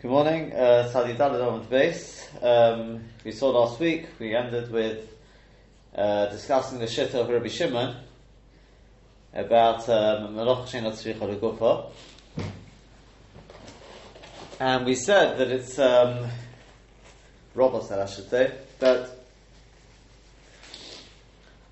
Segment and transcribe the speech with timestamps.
[0.00, 2.26] Good morning, uh, Sadi Dalad base.
[2.40, 5.14] Um, we saw last week, we ended with
[5.94, 7.96] uh, discussing the Shitta of Rabbi Shimon
[9.34, 11.90] about um, Melach Shenat Tzricha Legufa.
[14.58, 16.26] And we said that it's, um,
[17.54, 19.10] Robert said I should say, that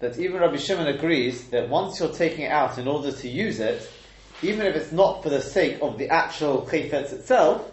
[0.01, 3.59] that even Rabbi Shimon agrees that once you're taking it out in order to use
[3.59, 3.91] it,
[4.43, 7.73] even if it's not for the sake of the actual chayfetz itself,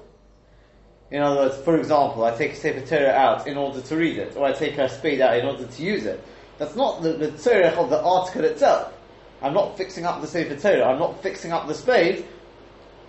[1.11, 4.17] in other words, for example, I take a Sefer Torah out in order to read
[4.17, 6.23] it, or I take a spade out in order to use it.
[6.57, 8.93] That's not the, the tzorech of the article itself.
[9.41, 12.25] I'm not fixing up the Sefer Torah, I'm not fixing up the spade.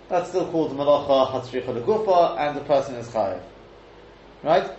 [0.09, 3.41] That's still called Malacha Hatzricha Legufa, and the person is Chayiv.
[4.43, 4.69] Right?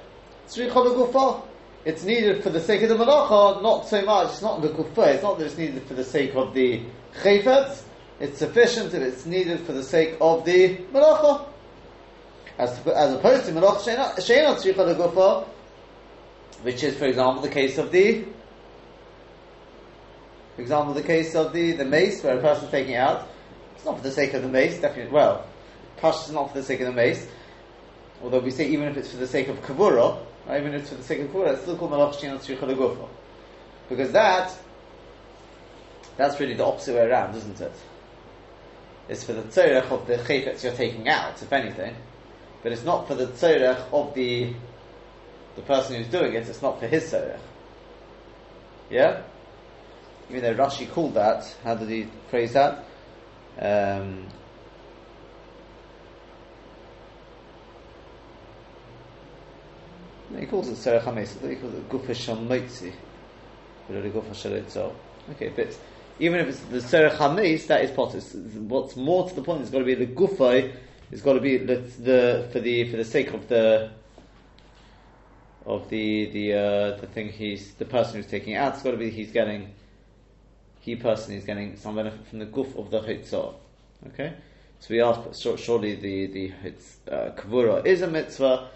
[0.47, 1.43] Tzricha Legufa,
[1.85, 5.15] it's needed for the sake of the Malacha, not so much, it's not the Gufa,
[5.15, 6.83] it's not that it's needed for the sake of the
[7.23, 7.83] Chayfetz,
[8.21, 11.48] it's sufficient if it's needed for the sake of the Malacha
[12.59, 15.47] as, as opposed to Melach Sheina Tzricha Legufa,
[16.63, 18.25] which is, for example, the case of the,
[20.57, 23.29] for example, the case of the, the mace, where a person's taking it out.
[23.77, 25.47] It's not for the sake of the mace, definitely, well,
[25.99, 27.29] Pash is not for the sake of the mace,
[28.23, 30.19] although we say even if it's for the sake of Kavura,
[30.51, 33.09] even if it's for the sake of Kavura, it's still called Melach Sheina Tzricha Legufa.
[33.89, 34.53] Because that,
[36.17, 37.73] that's really the opposite way around, isn't it?
[39.09, 41.95] It's for the tzorech of the chayfetz you're taking out, if anything
[42.63, 44.53] but it's not for the tzorech of the
[45.57, 46.49] the person who's doing it.
[46.49, 47.41] It's not for his tzorech.
[48.91, 49.23] Yeah.
[50.31, 51.57] You know, Rashi called that.
[51.65, 52.85] How did he phrase that?
[53.61, 54.27] Um,
[60.39, 61.33] he calls it tzorech hames.
[61.41, 62.93] He calls it gufa shalmotzi,
[63.89, 64.95] but it gufa shalotzo.
[65.33, 65.77] Okay, but
[66.21, 68.35] even if it's the tzorech hames, that is potus.
[68.35, 70.73] What's more to the point, it's got to be the gufa
[71.11, 73.91] it's got to be the, the for the for the sake of the
[75.67, 78.75] of the the uh, the thing he's the person who's taking out.
[78.75, 79.75] It's got to be he's getting
[80.81, 83.55] he personally is getting some benefit from the goof of the chitzah.
[84.09, 84.35] Okay,
[84.81, 86.53] so we asked surely the the
[87.11, 88.69] uh, kavura is a mitzvah.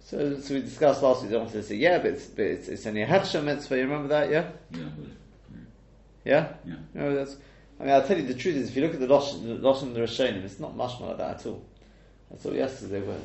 [0.00, 1.32] So, so we discussed last week.
[1.32, 3.76] I wanted to say yeah, but it's but it's, it's only a hechsher mitzvah.
[3.76, 4.30] You remember that?
[4.30, 4.50] Yeah.
[4.72, 4.80] Yeah.
[6.24, 6.52] Yeah.
[6.64, 6.74] Yeah.
[6.94, 7.36] No, that's.
[7.78, 9.54] I mean, I'll tell you the truth is, if you look at the Losh, the
[9.54, 11.62] Losh and the Rishonim, it's not mashma like that at all.
[12.32, 13.20] I thought yesterday, but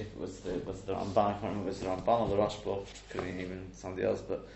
[0.00, 2.20] if it was the, was the Ramban, I can't remember if it was the Ramban
[2.22, 4.48] or the Rashba, could have been even somebody else, but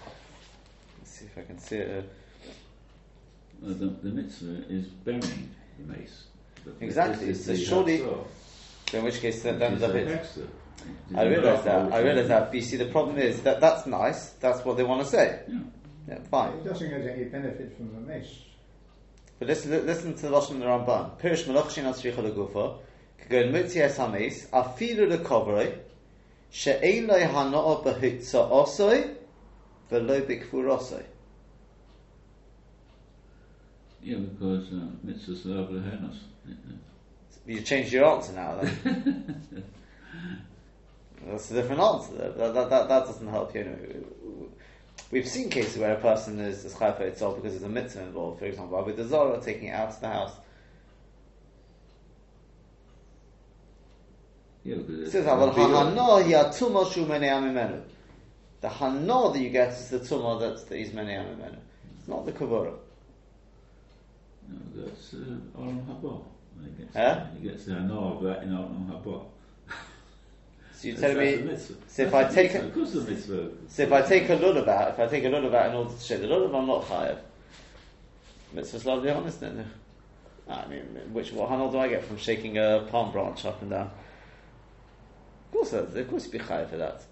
[0.98, 2.10] let's see if I can see it.
[3.62, 6.24] Uh, the, the mitzvah is burying the mace.
[6.80, 7.98] Exactly, this is so the surely-
[8.90, 10.08] So in which case, then, which then is the the bit.
[10.08, 10.48] Hechsher.
[11.14, 14.30] I realise that, I realise that, but you see, the problem is that that's nice,
[14.40, 15.40] that's what they want to say.
[15.46, 15.58] Yeah.
[16.08, 16.54] Yeah, fine.
[16.54, 18.38] It doesn't get any benefit from the mace.
[19.40, 21.18] But listen, listen to the Lashon and the Ramban.
[21.18, 22.76] Pirish Melach Shin Atzricha Legufa,
[23.22, 25.78] Kagon Mutzi Es HaMeis, Afilu Lekovrei,
[26.50, 29.16] She'ein Loi Hano'a Behitza Osoi,
[29.88, 31.02] Velo Bikfur Osoi.
[34.02, 36.18] Yeah, because uh, mitzvahs are lehenos.
[37.46, 39.42] You changed your answer now then.
[41.26, 42.12] That's a different answer.
[42.12, 43.62] That, that, that, that doesn't help you.
[43.62, 44.04] Anyway.
[45.10, 48.38] We've seen cases where a person is, is chayfa itself because there's a mitzvah involved.
[48.38, 50.32] For example, Avodah Zarah taking it out of the house.
[54.62, 57.82] Yeah, It says, it's- "Aval ha'hano hi atuma shu menei.
[58.60, 61.58] The hano that you get is the tuma that, that is menei amimenu.
[61.98, 62.74] It's not the kavura.
[64.48, 66.22] No, that's uh, Olam Haba.
[66.94, 67.26] Huh?
[67.40, 69.24] the of that in Olam Haba.
[70.80, 71.58] So you That's- tell me,
[71.88, 73.50] so if I take a- Of course the mitzvah.
[73.68, 76.22] so if I take a lulav if I take a lulav in order to shake
[76.22, 77.18] the lulav, I'm not chayav.
[78.54, 79.70] Mitzvah's lovely honest, then.
[80.48, 83.70] I mean, which what hano do I get from shaking a palm branch up and
[83.70, 83.90] down?
[85.48, 87.02] Of course, of course, you'd be chayav for that.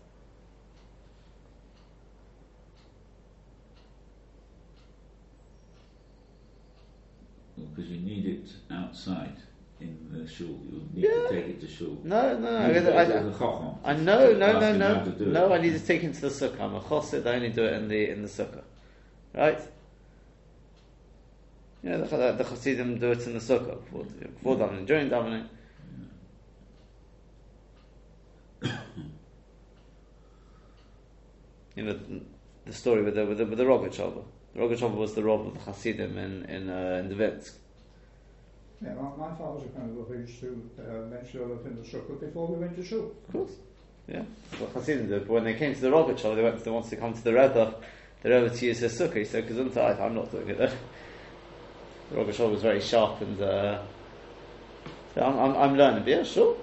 [7.56, 9.36] Because you need it outside
[9.81, 10.47] in the shul.
[10.47, 11.11] You need Yeah.
[11.11, 11.99] to take it to shul.
[12.05, 12.59] No, no, no.
[12.59, 13.03] I,
[13.84, 13.92] I.
[13.92, 15.53] I know, no, no, no, how to do no.
[15.53, 16.60] I need to take him to the sukkah.
[16.60, 17.27] I'm a chossid.
[17.27, 18.63] I only do it in the in the sukkah,
[19.34, 19.60] right?
[21.83, 25.47] You know, the, the chassidim do it in the sukkah before, before davening, during davening.
[31.77, 32.21] you know the,
[32.66, 34.24] the story with the with the, with the Rogachover.
[34.54, 37.53] The Rogachover was the rob of the chassidim in in uh, in Dvinsk.
[38.83, 41.77] Yeah, my, my father's a kind of who used to uh, make sure that in
[41.77, 43.13] the sukkah before we went to shul.
[43.27, 43.53] Of course.
[44.07, 44.22] Yeah.
[44.59, 45.27] What Hasidim did.
[45.27, 46.63] But when they came to the Rogachover, they went.
[46.63, 47.75] They wanted to come to the Rebbe.
[48.22, 49.16] The Rebbe to use his sukkah.
[49.16, 50.72] He said, "Gesundheit, I'm not doing it." Then.
[52.10, 53.41] The Rogachover was very sharp and.
[53.41, 53.83] Uh,
[55.15, 56.04] so I'm, I'm, I'm learning.
[56.04, 56.57] But yeah, sure.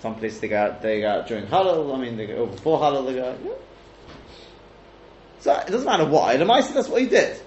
[0.00, 1.94] Some places they go out, they go out during Hallel.
[1.94, 3.06] I mean, they go over before Hallel.
[3.06, 3.38] They go out.
[3.44, 3.52] Yeah.
[5.40, 6.36] So it doesn't matter why.
[6.36, 7.40] The Maisa, that's what he did.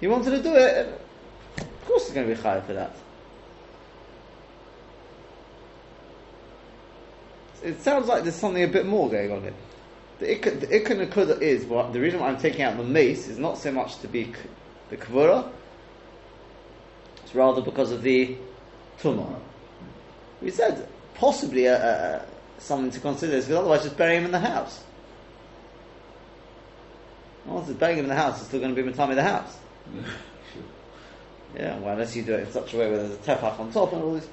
[0.00, 0.99] He wanted to do it.
[2.00, 2.94] Course, he's going to be chayav for that.
[7.62, 9.54] It sounds like there's something a bit more going on here.
[10.18, 13.58] The ikka, the is well, the reason why I'm taking out the mace is not
[13.58, 14.32] so much to be k-
[14.88, 15.50] the kavura.
[17.22, 18.36] It's rather because of the
[19.00, 19.38] tumah.
[20.40, 22.26] We said possibly a, a,
[22.60, 24.82] something to consider is because otherwise just bury him in the house.
[27.44, 29.58] Once it's burying him in the house, it's still going to be matami the house.
[31.56, 33.72] Yeah, well, unless you do it in such a way where there's a tefach on
[33.72, 34.28] top and all this.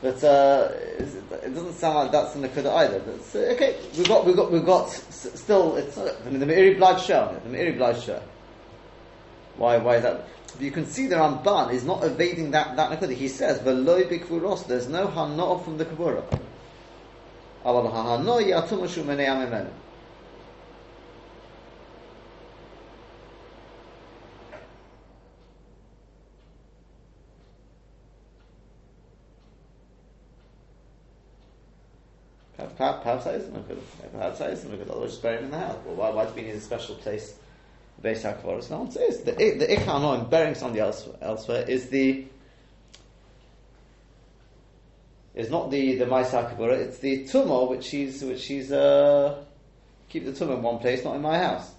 [0.00, 2.98] But uh, it doesn't sound like that's in the Kuda either.
[2.98, 5.76] But so, okay, we've got, we've got, we've got still.
[5.76, 7.32] It's uh, I mean, the Meiri bleibt shah.
[7.32, 8.20] The Meiri bleibt shah.
[9.56, 9.76] Why?
[9.78, 10.26] Why is that?
[10.58, 13.14] You can see the Ramban is not evading that that Nakuda.
[13.14, 16.24] He says, "V'loy bikvuros." There's no hanot from the kavura.
[33.02, 33.82] Perhaps, that isn't a good.
[34.12, 34.90] Perhaps that a good.
[34.90, 35.76] Otherwise, bury him in the house.
[35.84, 37.34] Well, why, why do we need a special place?
[38.02, 38.68] Base Hakavoris.
[38.70, 42.24] No, it is the the ikano in burying somebody else elsewhere is the
[45.34, 46.78] is not the the Maisa Hakavora.
[46.78, 49.44] It's the tumor which he's which he's uh
[50.08, 51.70] keep the tumor in one place, not in my house.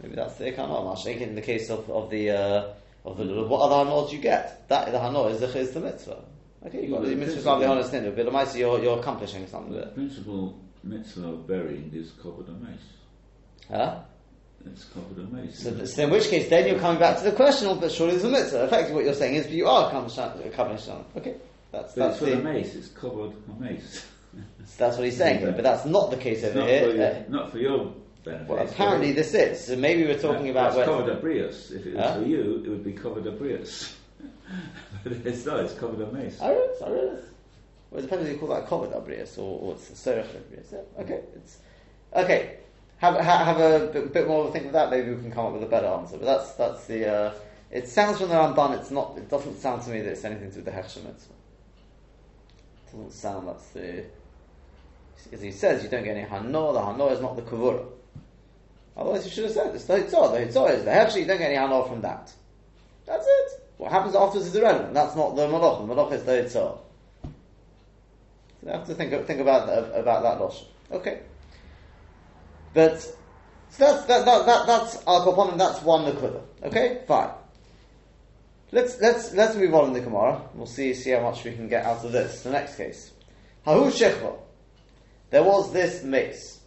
[0.00, 0.88] Maybe that's the ikano.
[0.88, 2.68] I'm shaking in the case of of the uh,
[3.04, 4.68] of the what other hanot do you get?
[4.68, 6.22] That the hanot is the is the mitzvah.
[6.66, 8.98] Okay, you got the the mitzvah can't be honest in it, but the you're you're
[8.98, 12.80] accomplishing something The principal mitzvah of burying is covered a mace.
[13.68, 14.00] Huh?
[14.66, 15.62] It's covered a mace.
[15.62, 18.12] So, so in which case, then you're coming back to the question of, but surely
[18.12, 18.64] there's a mitzvah.
[18.64, 20.16] Effectively, what you're saying is, but you are accomplishing
[20.78, 21.16] something.
[21.16, 21.36] Okay,
[21.70, 24.04] that's but that's it's for the, the mace, it's covered a mace.
[24.34, 25.52] so that's what he's saying here.
[25.52, 26.84] But that's not the case It's over not, here.
[26.90, 27.94] for your, Uh, not for your
[28.24, 28.48] benefit.
[28.48, 29.64] well, apparently this is.
[29.64, 31.70] So maybe we're talking Yeah, about it's covered a brios.
[31.72, 32.14] If it was Huh?
[32.20, 33.94] for you, it would be covered a brios.
[35.04, 36.40] it's not, it's covered a mace.
[36.40, 37.24] I realize, I realize.
[37.90, 40.72] Well, it depends whether you call that kovid abrius or, or it's serach abrius.
[40.72, 41.58] Yeah, okay, it's
[42.14, 42.58] okay.
[42.98, 44.90] Have ha, have a bit, bit more of a think of that.
[44.90, 46.18] Maybe we can come up with a better answer.
[46.18, 47.08] But that's that's the.
[47.08, 47.34] Uh,
[47.70, 48.78] it sounds from the Ramban.
[48.78, 49.16] It's not.
[49.16, 51.32] It doesn't sound to me that it's anything to do with the hechsher mitzvah.
[52.86, 54.04] It doesn't sound that's the.
[55.32, 56.72] As he says, you don't get any hano.
[56.72, 57.86] The hano is not the kavura.
[58.96, 60.32] Otherwise, you should have said it's the hitzah.
[60.32, 61.20] The hitzah is the hechsher.
[61.20, 62.32] You don't get any hano from that.
[63.06, 63.57] That's it.
[63.78, 64.92] What happens afterwards is irrelevant.
[64.92, 65.86] That's not the malach.
[65.86, 66.78] The malach is the hitzah.
[68.60, 70.64] So you have to think think about about that losh.
[70.90, 71.20] Okay,
[72.74, 73.14] but so
[73.78, 75.56] that's that, that, that that's al koponim.
[75.56, 76.42] That's one nakuda.
[76.64, 77.30] Okay, fine.
[78.72, 80.42] Let's let's let's move on in the Gemara.
[80.54, 82.42] We'll see see how much we can get out of this.
[82.42, 83.12] The next case,
[83.64, 84.36] hahu shechva.
[85.30, 86.60] There was this mace.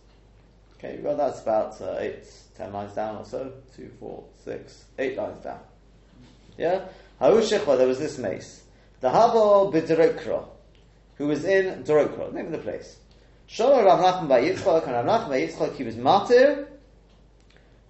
[0.77, 2.25] Okay, well that's about uh, eight,
[2.55, 3.51] ten lines down or so.
[3.75, 5.59] Two, four, six, eight lines down.
[6.57, 6.85] Yeah,
[7.19, 7.77] hahu shechva.
[7.77, 8.63] There was this mace.
[8.99, 10.47] The habo b'dirokra
[11.21, 12.97] who was in Dorokra, name of the place.
[13.47, 16.65] Sholo Rav Nachman bar Yitzchak, and Rav Nachman bar Yitzchak, he was matir,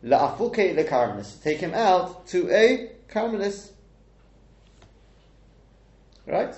[0.04, 3.72] la'afuke le'karmelis, to take him out to a karmelis.
[6.28, 6.54] Right?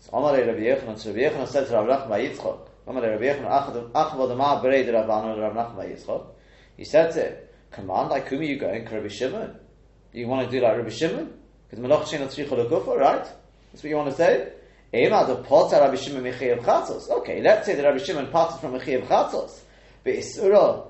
[0.00, 3.24] So Amar Rabbi Yochanan, so Rabbi Yochanan said to Rav Nachman bar Yitzchak, Amar Rabbi
[3.24, 6.26] Yochanan, achvod ma Rav Anu Rav Nachman bar Yitzchak,
[6.76, 7.36] he said to him,
[7.70, 8.84] come on, like whom are you going?
[8.84, 9.56] Rabbi Shimon.
[10.12, 11.37] You want to do like Rabbi Shimon?
[11.68, 13.24] Because Malach Shein Tzricha Legufa, right?
[13.24, 14.52] That's what you want to say?
[14.94, 17.10] Ema the potter Rabbi Shimon Mechiyev Chatzos.
[17.10, 19.60] Okay, let's say that Rabbi Shimon parted from Mechiyev Chatzos.
[20.04, 20.86] Be'isura.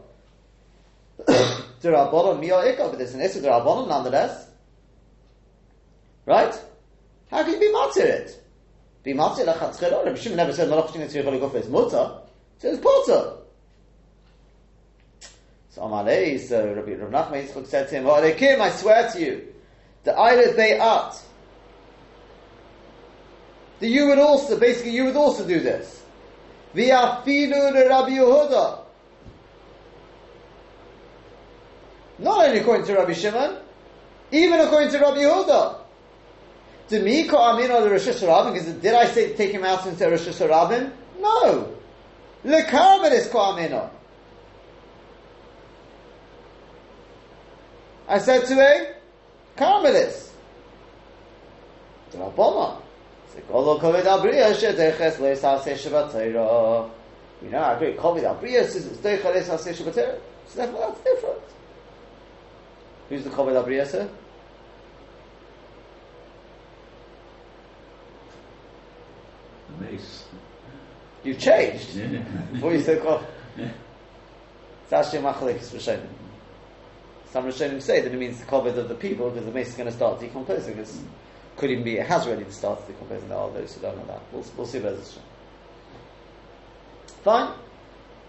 [1.26, 4.46] D'Rabbanon Mio Ika, but there's an Isra D'Rabbanon nonetheless.
[6.26, 6.54] Right?
[7.30, 8.44] How can you be matir it?
[9.02, 10.04] Be matir lachatzchero.
[10.04, 12.20] Rabbi Shimon never said Malach Shein Tzricha Legufa is mutter.
[12.58, 13.34] So it's potter.
[15.70, 19.20] So Amalei, so Rabbi Rav Nachman Yitzchak said to him, "Well, Kim, I swear to
[19.20, 19.54] you,
[20.04, 21.22] the Eilad Be'at,
[23.80, 26.02] that you would also, basically, you would also do this.
[26.74, 28.80] V'afilu Rabbi Yehuda.
[32.18, 33.58] Not only according to Rabbi Shimon,
[34.32, 35.76] even according to Rabbi Yehuda.
[36.88, 40.26] To me, Amino the Rosh Hashanah, because did I say take him out into Rosh
[40.26, 40.90] Hashanah?
[41.20, 41.74] No.
[42.44, 43.90] Lekarmet is Amino.
[48.08, 48.97] I said to a
[49.58, 50.30] Carmelis.
[52.12, 52.80] To Rabbana.
[53.34, 56.90] Segolo kovid abriya shedeches leisase shabatera.
[57.42, 57.94] You know, I agree.
[57.94, 59.76] Kovid abriya says it's deicha leisase.
[59.76, 61.42] So therefore, that's different.
[63.08, 64.08] Who's the kovid abriya, sir?
[69.80, 70.24] mace.
[71.24, 71.94] You've changed.
[72.52, 73.24] Before you off.
[73.56, 73.70] Yeah.
[74.84, 75.22] It's actually
[75.72, 76.06] Rishonim.
[77.30, 79.74] Some Rishonim say that it means the covet of the people because the mace is
[79.74, 80.78] going to start decomposing.
[80.78, 80.88] It
[81.56, 83.28] could even be it has already started decomposing.
[83.28, 84.22] There are those who don't know that.
[84.32, 85.18] We'll, we'll see about this.
[87.22, 87.54] Fine.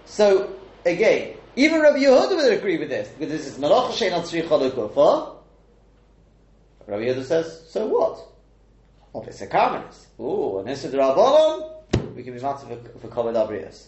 [0.06, 0.54] So
[0.86, 5.36] again, even Rabbi Yehuda would agree with this because this is Malach Shein Al L'Kufa.
[6.88, 8.20] Rabbi Yehuda says, so what?
[9.14, 10.06] Of it's a Karmelis.
[10.20, 13.88] Ooh, and Issa Rabbanon, we can be matzah for, for Kovet Abrias.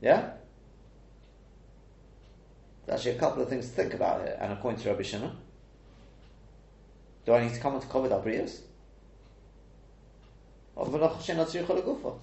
[0.00, 0.30] Yeah?
[2.86, 5.36] There's actually a couple of things to think about here, and according to Rabbi Shimon.
[7.24, 8.60] Do I need to come into Kovet Abrias?
[10.76, 12.18] Or Malach Shein Al Tzricha L'Kufa?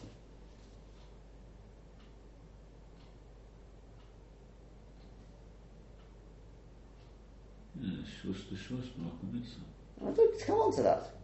[7.81, 7.89] Yeah,
[8.21, 9.65] to Shvus, Malachim Mitzvah.
[10.01, 11.20] I don't need to come on to that.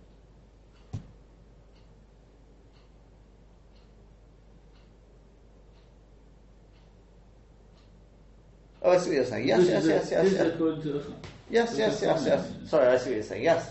[8.88, 9.48] Oh, I see what you're saying.
[9.50, 10.54] Yes, yes, yes, yes, yes.
[10.54, 11.04] according to the
[11.50, 12.70] Yes, yes, yes, yes.
[12.70, 13.44] Sorry, I see what you're saying.
[13.44, 13.70] Yes.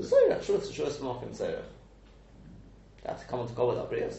[0.00, 1.62] Zayra, sure, it's sure, it's Malkin Zayra.
[3.04, 4.16] That's come on to go with that,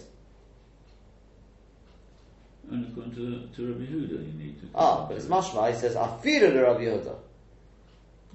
[2.71, 4.67] And according to, to Rabbi Yehuda, you need to.
[4.73, 5.69] Ah, but it's mashma.
[5.69, 7.15] He says afira the Rabbi Yehuda.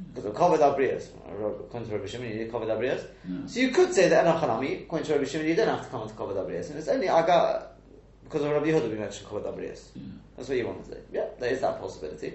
[0.08, 1.08] Because of covered abrias.
[1.26, 3.06] According to Rabbi Shimon, you need covered abrias.
[3.46, 6.06] So you could say that Enochanami, according to Rabbi Shimon, you don't have to come
[6.06, 7.73] to covered abrias, and it's only aga
[8.34, 9.90] because of Rabbi Yehuda we mentioned covered abrias.
[9.94, 10.02] Yeah.
[10.36, 10.98] That's what you want to say.
[11.12, 12.34] Yeah, there is that possibility.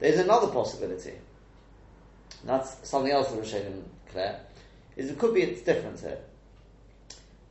[0.00, 1.12] There is another possibility.
[2.40, 4.40] And that's something else that Rishonim declare.
[4.96, 6.18] Is it could be it's different here.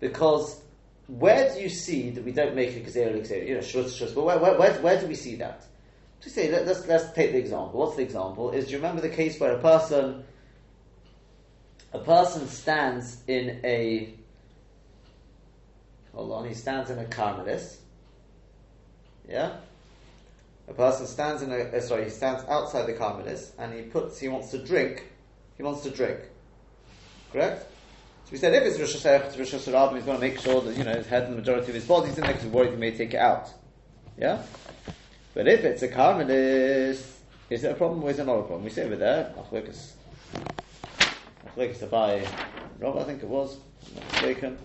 [0.01, 0.59] Because
[1.07, 3.43] where do you see that we don't make a gazelle gazelle?
[3.43, 4.13] You know, shus shus.
[4.13, 5.65] But where, where, where, where do we see that?
[6.21, 7.79] To say, let, let's let's take the example.
[7.79, 8.51] What's the example?
[8.51, 10.25] Is do you remember the case where a person
[11.93, 14.13] a person stands in a
[16.17, 17.77] hold on, he stands in a carmelis.
[19.29, 19.57] Yeah?
[20.67, 24.19] A person stands in a uh, sorry, he stands outside the carmelis and he puts
[24.19, 25.03] he wants to drink
[25.55, 26.19] he wants to drink.
[27.31, 27.61] Correct?
[28.25, 30.75] So we said if it's Rosh Hashanah, it's Rosh he's going to make sure that
[30.75, 32.77] you know his head and the majority of his body's in there because worried he
[32.77, 33.49] may take it out.
[34.17, 34.41] Yeah?
[35.33, 37.13] But if it's a carmelis,
[37.49, 38.63] is it a problem or is it not a problem?
[38.63, 39.91] We say over there, Achlekas.
[41.47, 42.27] Achlekas buy
[42.79, 43.57] Rob, I think it was,
[43.87, 44.57] I'm not mistaken.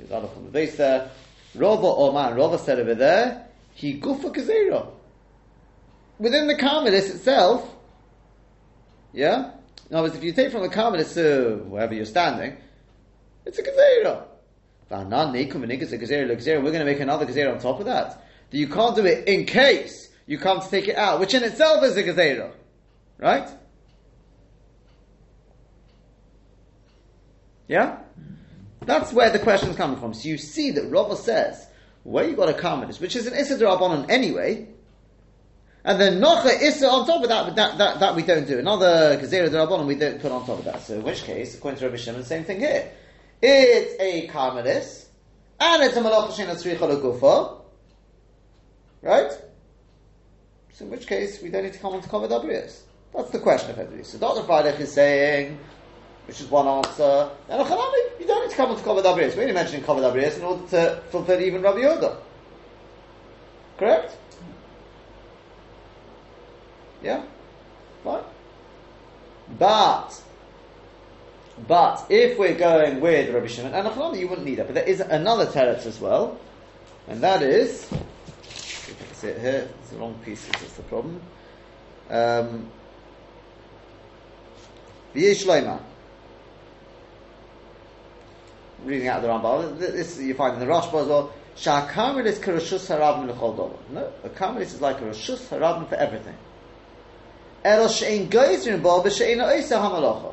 [0.00, 1.10] He was out on the base there.
[1.54, 4.88] Rova or man, Rova said over there, he gufa kazera.
[6.18, 7.68] Within the carmelis itself,
[9.12, 9.50] yeah?
[9.90, 12.56] In other words, if you take from the carmelis to wherever you're standing,
[13.44, 14.24] it's a kazera.
[14.90, 18.24] We're going to make another gazera on top of that.
[18.50, 21.42] That you can't do it in case you come to take it out, which in
[21.42, 22.52] itself is a gazera.
[23.18, 23.48] Right?
[27.68, 27.98] Yeah?
[28.90, 30.14] That's where the question's coming from.
[30.14, 31.64] So you see that Rava says,
[32.02, 34.66] where you got a carmelis, which is an Issa Rabbanon anyway,
[35.84, 38.58] and then Nocha Issa on top of that, but that, that, that we don't do.
[38.58, 40.82] Another Gezerah Rabbanon we don't put on top of that.
[40.82, 42.90] So in which case, according to Rabbi Shimon, same thing here.
[43.40, 45.06] It's a carmelis,
[45.60, 47.60] and it's a Malach Hashem Gufa,
[49.02, 49.30] right?
[50.72, 52.80] So in which case, we don't need to come on to cover Dabrias.
[53.14, 54.02] That's the question of effectively.
[54.02, 54.42] So Dr.
[54.42, 55.60] Freidach is saying,
[56.26, 59.34] which is one answer, and Achanami, you don't need to come on to cover Dabrias.
[59.36, 62.16] We're only mentioning cover Dabrias in order to fulfill even Rabbi Yehuda.
[63.78, 64.16] Correct?
[67.02, 67.24] Yeah?
[68.04, 68.22] Fine?
[69.58, 70.22] But,
[71.66, 74.84] but, if we're going with Rabbi Shimon, and Achanami, you wouldn't need that, but there
[74.84, 76.38] is another teretz as well,
[77.08, 80.82] and that is, if I can see it here, it's the wrong piece, that's the
[80.84, 81.20] problem.
[82.08, 82.70] Um.
[88.84, 91.32] Reading out the Rambam, this you find in the Rashba as well.
[91.56, 93.76] Sha'akarid is karashus harabim l'chol dover.
[93.90, 96.36] No, a karmelis is like a rashus harabim for everything.
[97.62, 100.32] Elo she'en geyser in bo, but she'en oisa hamalacha.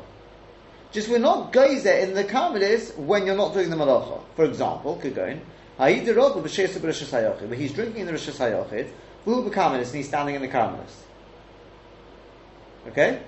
[0.90, 4.22] Just we're not geyser in the karmelis when you're not doing the malacha.
[4.36, 5.40] For example, Kugoin,
[5.76, 8.88] Ha'id rogu b'sheisa b'rishus hayochid, but he's drinking in the rishus hayochid,
[9.26, 10.94] who be karmelis, and he's standing in the karmelis.
[12.88, 13.20] Okay?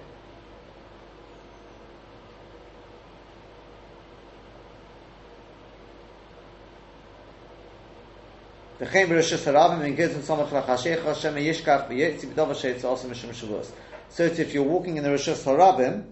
[8.79, 13.72] וכן ברשת הרבים in Gizim Samach Lachashecha Hashem Yishkach B'yetzi B'dova Sheitz also Mishim Shavuos.
[14.10, 16.03] So it's if you're walking in the Rishus Harabim,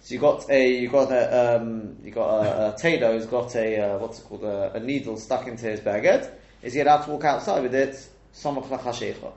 [0.00, 3.54] so you got a you got a um, you got a, a tailor who's got
[3.56, 6.30] a uh, what's it called a, a needle stuck into his baguette.
[6.62, 8.08] Is he allowed to walk outside with it?
[8.32, 9.32] Samach Lachashecha.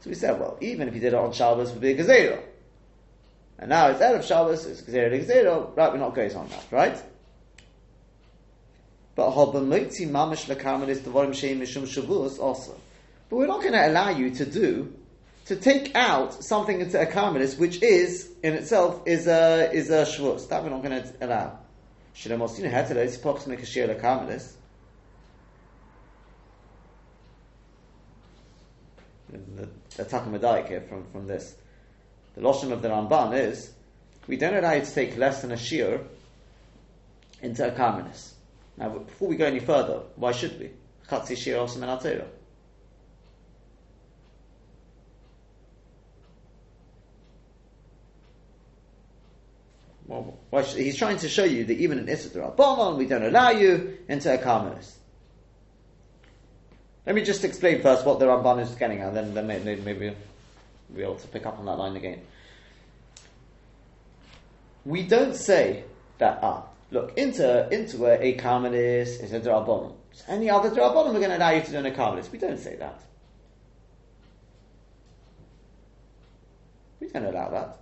[0.00, 1.96] So we said, well, even if he did it on Shabbos, it would be a
[1.96, 2.42] Gezerah.
[3.58, 6.64] And now it's out of Shabbos, it's Gezerah Gezerah, right, we're not going on that,
[6.70, 7.02] right?
[9.15, 12.79] But Lekaman is Mishum Shvus also.
[13.29, 14.93] But we're not going to allow you to do,
[15.45, 20.03] to take out something into a Karmelis, which is, in itself, is a, is a
[20.03, 20.49] Shvus.
[20.49, 21.59] That we're not going to allow.
[22.15, 24.51] Shilem Osinu Hetelah, it's supposed to make a Shir Lekamelis.
[29.29, 29.69] The,
[30.03, 31.55] Takamadayik here from, from this.
[32.35, 33.71] The Lashon of the Ramban is,
[34.27, 36.01] we don't allow you to take less than a Shir
[37.41, 38.34] into a Karmelis.
[38.77, 40.71] Now, before we go any further, why should we?
[41.09, 42.25] Chatzi Shir Menatera.
[50.07, 53.49] Well, should, he's trying to show you that even in Issa Rabbanon, we don't allow
[53.49, 54.93] you into a Karmelis.
[57.05, 60.07] Let me just explain first what the Ramban is getting at, then, then maybe, maybe
[60.07, 62.21] we'll be able to pick up on that line again.
[64.85, 65.83] We don't say
[66.19, 66.63] that, ah,
[66.95, 69.93] look, into, into a, a Karmelis is a Drabonon.
[70.27, 72.31] Any other Drabonon we're going to allow you to do in a Karmelis.
[72.31, 73.01] We don't say that.
[76.99, 77.77] We don't allow that.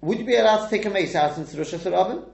[0.00, 2.24] Would you be allowed to take a mace out into Rosh Hashanah?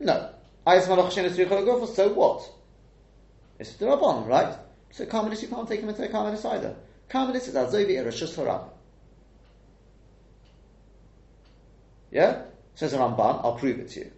[0.00, 0.30] No.
[0.66, 2.50] So what?
[3.58, 4.56] It's the Rabban, right?
[4.90, 6.74] So Carmelis, you can't take him into a Carmelis either.
[7.08, 8.68] Carmelis is Azovi Rosh Hashanah.
[12.10, 12.42] Yeah?
[12.76, 14.12] Says the Ramban, I'll prove it to you.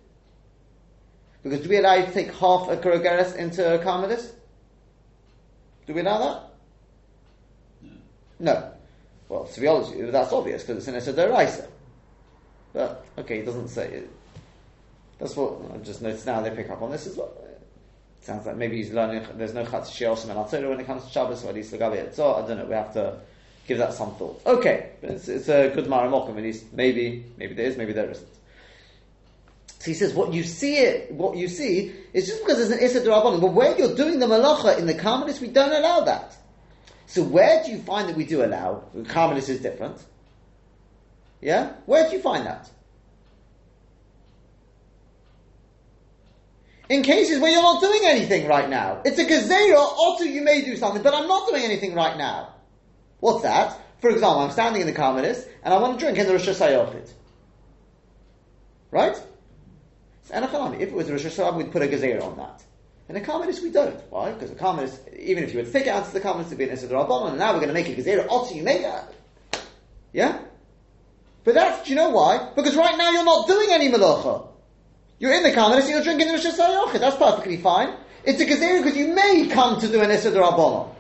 [1.42, 4.32] Because do we allow you to take half a Kurogeres into a Carmelis?
[5.86, 6.42] Do we allow that?
[7.80, 7.90] No.
[8.40, 8.72] No.
[9.28, 11.68] Well, to be honest that's obvious because it's in a Sedoraisa.
[12.72, 14.10] But okay, he doesn't say it.
[15.18, 16.40] That's what I've just noticed now.
[16.40, 17.32] They pick up on this as well.
[17.44, 19.24] It sounds like maybe he's learning.
[19.34, 21.78] There's no chatz sheosim and atzera when it comes to Shabbos, or at least the
[21.78, 22.64] legabe So I don't know.
[22.64, 23.20] We have to
[23.66, 24.40] give that some thought.
[24.46, 26.72] Okay, it's, it's a good maramokim at least.
[26.72, 28.37] Maybe, maybe there is, maybe there isn't.
[29.78, 32.80] So he says, what you see it, what you see is just because there's an
[32.80, 36.36] Issa Durabanim, but where you're doing the malacha in the Karmelis, we don't allow that.
[37.06, 38.84] So where do you find that we do allow?
[38.94, 40.04] Karmelis is different.
[41.40, 41.74] Yeah?
[41.86, 42.68] Where do you find that?
[46.88, 49.02] In cases where you're not doing anything right now.
[49.04, 52.54] It's a gazera, also you may do something, but I'm not doing anything right now.
[53.20, 53.78] What's that?
[54.00, 56.48] For example, I'm standing in the Karmelis, and I want to drink in the Rosh
[56.48, 57.10] Hashanah.
[58.90, 59.20] Right?
[60.30, 62.62] And if it was a Rosh Hashanah, we'd put a gazera on that.
[63.08, 63.98] In a Karmelis, we don't.
[64.10, 64.32] Why?
[64.32, 66.70] Because the Karmelis, even if you would take out to the Karmelis, it'd be an
[66.70, 69.04] Issa and now we're going to make a gazera, also you make it.
[70.12, 70.40] Yeah?
[71.44, 72.50] But that's, do you know why?
[72.54, 74.48] Because right now you're not doing any malacha.
[75.18, 77.00] You're in the Karmelis and you're drinking the Rosh Hashanah.
[77.00, 77.96] That's perfectly fine.
[78.24, 80.94] It's a gazera because you may come to do an Issa Rabbanon.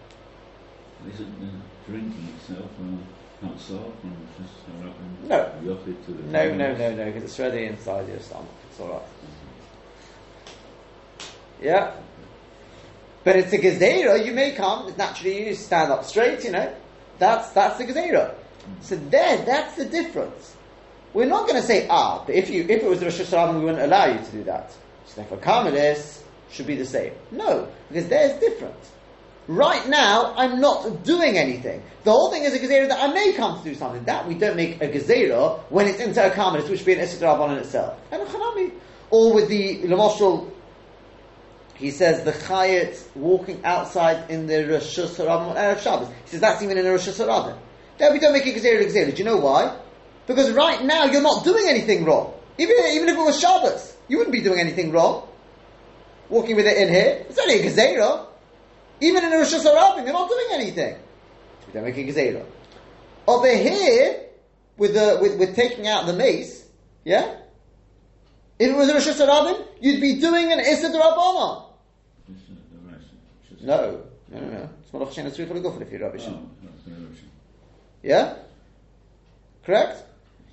[1.12, 1.46] Is it uh,
[1.86, 4.28] drinking itself uh, outside from
[5.28, 5.52] No.
[5.62, 8.48] Yochid to the No, no, no, no, because it's already inside your stomach.
[8.70, 9.02] It's alright.
[11.60, 11.94] Yeah?
[13.24, 16.74] But it's a gazera, you may come, naturally you stand up straight, you know.
[17.18, 18.34] That's, that's the gazera.
[18.80, 20.54] So there, that's the difference.
[21.12, 23.64] We're not going to say, ah, but if you, if it was Rosh Hashanah, we
[23.64, 24.72] wouldn't allow you to do that.
[25.06, 27.12] So therefore, Karmelis should be the same.
[27.30, 28.76] No, because there's different.
[29.48, 31.82] Right now, I'm not doing anything.
[32.04, 34.04] The whole thing is a gezerah that I may come to do something.
[34.04, 37.00] That we don't make a gezerah when it's into a karmelis, which would be an
[37.00, 37.98] esidrav in itself.
[38.12, 38.72] And a chanami.
[39.10, 40.50] Or with the Lamoshal,
[41.76, 46.08] he says the chayet walking outside in the Rosh Hashanah on Erev Shabbos.
[46.24, 47.58] He says that's even in a Rosh Hashanah.
[47.96, 49.12] Then we don't make a gezerah gezerah.
[49.12, 49.80] Do you know why?
[50.26, 52.34] Because right now you're not doing anything wrong.
[52.58, 55.26] Even, even if it was Shabbos, you wouldn't be doing anything wrong.
[56.28, 58.27] Walking with it in here, it's only a gezerah.
[59.00, 60.96] Even in a Rosh Hashanah, they're not doing anything.
[61.74, 62.44] Make a gezerah.
[63.26, 64.20] Over here,
[64.76, 66.66] with the with, with taking out the mace,
[67.04, 67.36] yeah.
[68.58, 71.64] If it was a Rosh Hashanah, you'd be doing an Issa Rabbanon.
[73.60, 74.68] No, no, no, no.
[74.82, 76.26] It's Malach Shem Tzrich Legufin if you're rubbish.
[78.02, 78.36] Yeah?
[79.64, 80.02] Correct?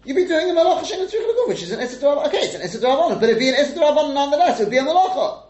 [0.03, 2.61] You'd be doing a Malach Hashem Tzrich Legufin, which is an Issa Okay, it's an
[2.61, 4.59] Issa Rabbanon, but it'd be an Issa Rabbanon nonetheless.
[4.59, 5.44] It would be a Malacha.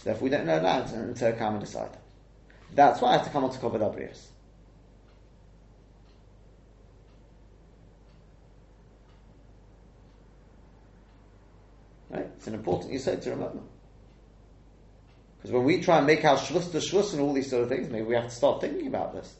[0.00, 1.90] So therefore, we don't know that until come and decide.
[2.74, 4.28] That's why I have to come on to cover Abrius.
[12.08, 12.26] Right?
[12.36, 13.60] It's an important you said to remember.
[15.36, 17.68] Because when we try and make our shvus to shvus and all these sort of
[17.68, 19.34] things, maybe we have to start thinking about this.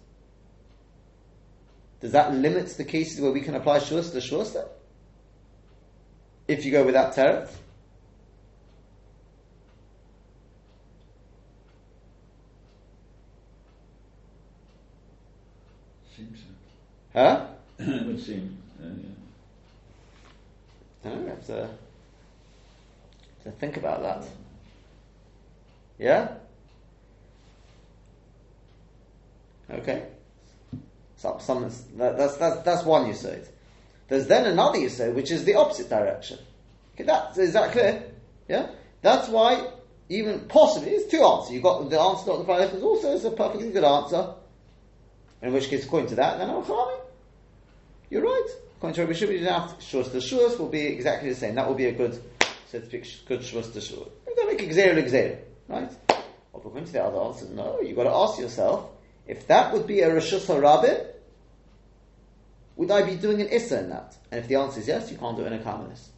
[2.00, 4.64] Does that limit the cases where we can apply shvus to then?
[6.48, 7.50] If you go without teretz?
[16.20, 16.40] Seems
[17.12, 17.46] Huh?
[17.78, 18.56] it would seem.
[18.80, 19.10] Uh, yeah.
[21.04, 21.68] I don't know, have to,
[23.44, 24.24] to think about that.
[25.98, 26.28] Yeah?
[29.70, 30.06] Okay.
[31.16, 33.48] So, some, that, that's, that's, that's one you said.
[34.08, 36.38] There's then another you say, which is the opposite direction.
[36.94, 38.02] Okay, that, is that clear?
[38.48, 38.70] Yeah?
[39.02, 39.68] That's why,
[40.08, 41.52] even possibly, it's two answers.
[41.52, 42.44] You've got the answer, Dr.
[42.44, 44.34] Friday is also is a perfectly good answer.
[45.42, 46.64] In which case, according to that, then I'm.
[48.10, 48.48] You're right.
[48.76, 51.54] According to to, shus to shus will be exactly the same.
[51.54, 52.20] That will be a good,
[52.66, 54.08] so to speak, good shus to shus.
[54.26, 55.90] You don't make exer exer, right?
[56.52, 58.90] Or according to the other answer, no, you've got to ask yourself,
[59.26, 61.06] if that would be a Rishus HaRabbi,
[62.76, 64.16] would I be doing an Issa in that?
[64.32, 66.08] And if the answer is yes, you can't do it in a Karmelis.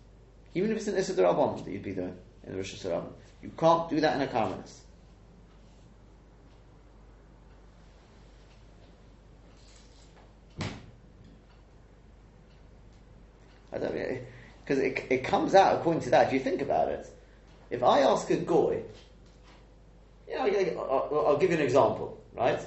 [0.54, 3.12] Even if it's an Issa Darabon that you'd be doing in the Rishus HaRabbi.
[3.42, 4.78] You can't do that in a Karmelis.
[13.72, 14.18] I don't know,
[14.64, 16.26] because it, it comes out according to that.
[16.28, 17.08] If you think about it,
[17.70, 18.82] if I ask a goy,
[20.28, 22.60] you know, I'll, I'll- give you an example, right?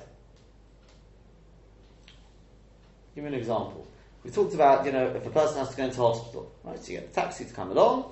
[3.13, 3.87] Give me an example.
[4.23, 6.83] We talked about, you know, if a person has to go into hospital, right?
[6.83, 8.11] So you get a taxi to come along.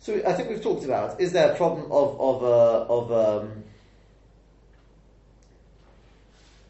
[0.00, 3.64] So I think we've talked about: is there a problem of of uh, of um,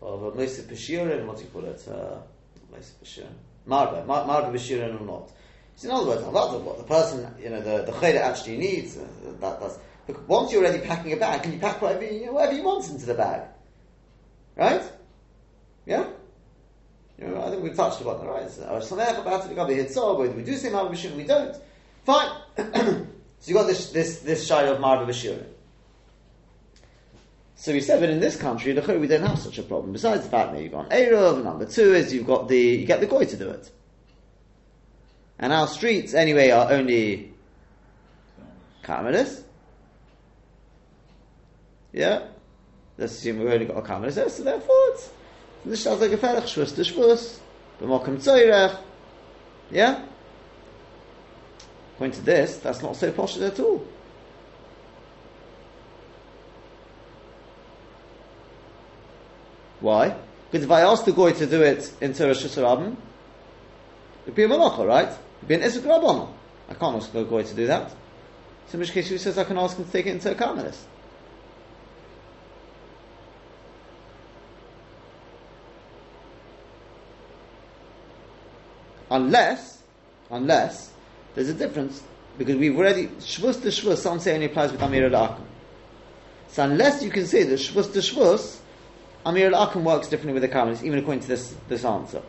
[0.03, 1.27] of a Peshirin?
[1.27, 1.87] What do you call it?
[1.89, 2.19] Uh,
[3.69, 5.31] Marba, Mar- Marba Peshirin or not?
[5.77, 8.99] So in other words, that's what the person, you know, the the chayda actually needs.
[8.99, 9.07] Uh,
[9.41, 12.33] that, that's look, once you're already packing a bag, can you pack whatever you, know,
[12.33, 13.49] whatever you want into the bag,
[14.57, 14.83] right?
[15.87, 16.05] Yeah.
[17.19, 18.51] You know, I think we've touched upon that, right?
[18.51, 21.57] So, whether we do say Marba Bashir, we don't.
[22.05, 22.31] Fine.
[22.57, 23.07] so
[23.45, 25.45] you got this this this shayla of Marba Bashir.
[27.61, 29.93] So we said, but in this country, we don't have such a problem.
[29.93, 33.01] Besides the fact that you've got Erev, number two is you've got the you get
[33.01, 33.71] the goy to do it.
[35.39, 37.35] And our streets anyway are only
[38.83, 39.43] Carmelis.
[41.93, 42.29] Yeah?
[42.97, 45.11] Let's assume we've only got a Carmelis there, so therefore it's
[45.67, 47.41] this sounds like a Ferach, Shvus to Shvus,
[47.79, 48.79] B'mokim Tzoyrech.
[49.71, 50.07] Yeah?
[51.95, 53.87] According to this, that's not so posh at all.
[59.81, 60.17] Why?
[60.51, 62.97] Because if I ask the Goy to do it into Rosh Hashanah,
[64.25, 65.09] it'd be a malacha, right?
[65.09, 66.33] It'd be an Isuk Rabbanah.
[66.69, 67.91] I can't ask the Goy to do that.
[68.69, 70.35] So in which case he says I can ask him to take it into a
[70.35, 70.79] Karmelis.
[79.11, 79.83] Unless,
[80.31, 80.93] unless,
[81.35, 82.03] there's a difference,
[82.39, 85.43] because we've already, Shvus to Shvus, some say only applies with Amir al-Akum.
[86.49, 88.61] So unless you can say that Shvus to Shvus,
[89.25, 92.23] Amirah l'Akum works differently with the Karmelis, even according to this, this answer.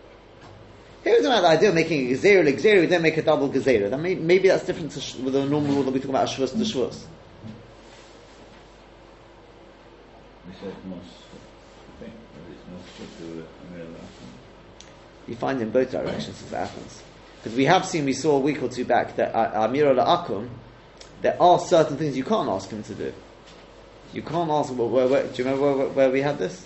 [1.03, 3.23] Here is we the idea of making a Gezerah, like Gezerah, we don't make a
[3.23, 3.89] double Gezerah.
[3.89, 6.27] That may, maybe that's different to sh- with the normal rule that we talk about
[6.27, 7.05] Shvus to Shvus.
[10.47, 11.07] We said most,
[11.97, 14.07] I think, that it's most strict to Amir al
[15.27, 17.01] You find in both directions as it happens.
[17.41, 20.51] Because we have seen, we saw a week or two back, that uh, Amirah l'Akum,
[21.23, 23.13] there are certain things you can't ask him to do.
[24.13, 26.63] You can't ask, where, where, where, do you remember where, where we had this?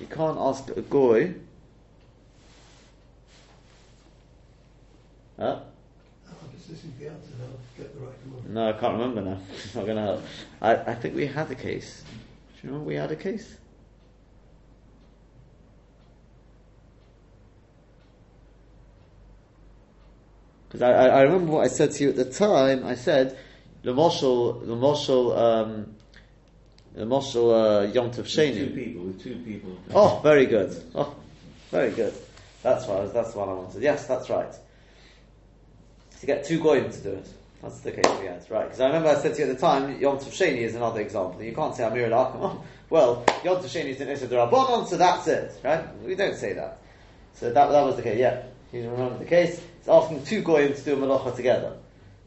[0.00, 1.34] You can't ask a goy.
[5.38, 5.60] Huh?
[6.52, 8.54] This isn't the answer, I'll get the right one.
[8.54, 9.38] No, I can't remember now.
[9.64, 10.22] It's not going to help.
[10.60, 12.02] I, I think we had a case.
[12.06, 13.56] Do you remember we had a case?
[20.68, 22.86] Because I, I, I remember what I said to you at the time.
[22.86, 23.36] I said,
[23.82, 25.94] the Moshel, the Moshel, um,
[26.94, 29.78] the Moshel uh, Yom Tov With two people, with two people.
[29.94, 30.82] Oh, very good.
[30.94, 31.14] Oh,
[31.70, 32.14] very good.
[32.62, 33.82] That's what I was, that's what I wanted.
[33.82, 34.52] Yes, that's right.
[36.20, 37.28] To get two goyim to do it.
[37.62, 38.64] That's the case we had, right?
[38.64, 41.00] Because I remember I said to you at the time, Yom Tov Sheni is another
[41.00, 41.42] example.
[41.42, 44.96] You can't say Amir al Oh, well, Yom Tov Sheni is an Issa Rabbanon, so
[44.96, 45.84] that's it, right?
[46.04, 46.78] We don't say that.
[47.34, 48.42] So that, that was the case, yeah.
[48.72, 49.62] You remember the case?
[49.78, 51.76] It's asking two goyim to do a malacha together.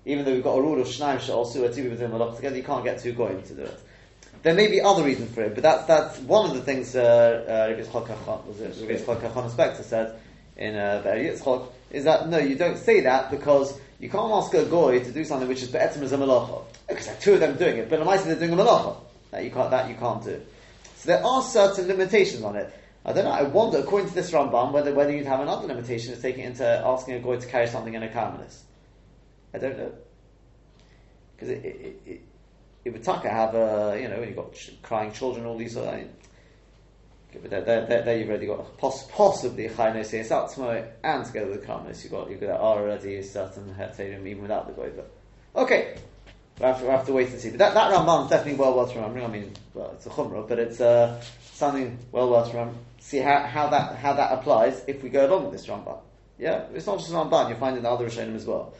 [0.05, 2.57] Even though we've got a rule of Shnaim Sha'al Su'ah, two people doing malacha together,
[2.57, 3.79] you can't get two goyim to do it.
[4.45, 7.01] There may be other reasons for it, but that's that's one of the things uh,
[7.01, 10.19] uh, Rabbi Yitzchak Elchonon- was it Rabbi Yitzchak Elchonon Spector said
[10.55, 14.53] in uh, Be'er Yitzchak is that no, you don't say that because you can't ask
[14.53, 17.33] a goy to do something which is be'etzim as a malacha because there are two
[17.33, 18.97] of them doing it, but the they're doing a malacha
[19.31, 20.39] that you can't that you can't do.
[20.97, 22.71] So there are certain limitations on it.
[23.03, 23.31] I don't know.
[23.31, 26.49] I wonder, according to this Rambam, whether whether you'd have another limitation of taking it
[26.49, 28.59] into asking a goy to carry something in a karmelis.
[29.55, 29.91] I don't know
[31.35, 32.21] because it, it, it,
[32.85, 35.75] it would taka have a you know when you've got ch- crying children, all these.
[35.75, 36.03] Uh,
[37.43, 41.61] there, there, there, there you've already got poss- possibly Chayne Seis Atzmo and together with
[41.61, 45.03] the Karmelis, you've got, you've got already a certain Heterim even without the Goiva.
[45.55, 45.97] Okay,
[46.59, 47.49] we'll have, to, we'll have to wait and see.
[47.49, 49.25] But that, that is definitely well worth remembering.
[49.25, 51.21] I mean, well, it's a Chumrah, but it's uh,
[51.53, 52.79] something well worth remembering.
[52.99, 55.99] See how, how, that, how that applies if we go along with this Ramban.
[56.39, 58.73] Yeah, it's not just Ramban, you find it in the other Rishonim as well.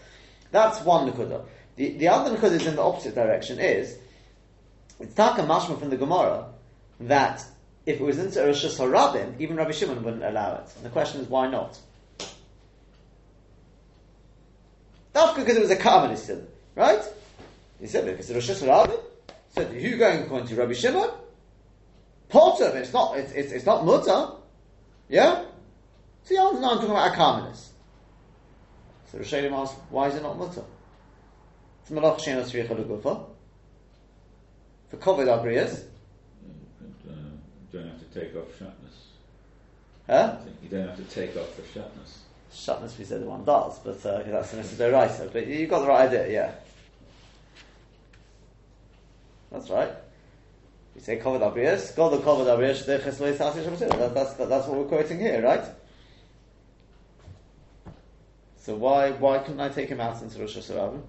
[0.52, 1.46] That's one Nakuda.
[1.75, 3.97] The, the other Nakuda is in the opposite direction is,
[4.99, 6.47] it's Taka Mashma from the Gemara
[7.01, 7.43] that
[7.85, 10.71] if it was into Rishus Harabim, even Rabbi Shimon wouldn't allow it.
[10.77, 11.77] And the question is, why not?
[15.13, 17.01] That's because it was a Karmelis sin, right?
[17.79, 18.99] He said, because it's Rishus Harabim.
[19.53, 21.09] So who going according to Rabbi Shimon?
[22.29, 24.31] Potter, it's not, it's, it's, it's not Mutter.
[25.09, 25.45] Yeah?
[26.23, 27.67] So yeah, no, I'm talking about a Karmelis.
[29.11, 30.63] So Rishonim asked, why is it not Mutter?
[31.91, 33.26] Malach Shein Asriach Alugufa.
[34.89, 35.84] For Kovid Abriyas.
[37.08, 37.13] Uh,
[37.71, 38.95] you don't have to take off shatnez.
[40.08, 40.38] Huh?
[40.63, 42.17] You don't have to take off the shatnez.
[42.52, 45.32] Shatnez, we said the one does, but uh, that's an Isidoraisa.
[45.32, 46.52] But you got the right idea, yeah.
[49.52, 49.91] That's right.
[50.95, 53.89] We say Kovad Abriyas, God the Kovad Abriyas, the Chesloy Sasi Shabbatim.
[54.00, 55.63] That- That's that's what we're quoting here, right?
[58.58, 61.02] So why why couldn't I take him out into Rosh Hashanah?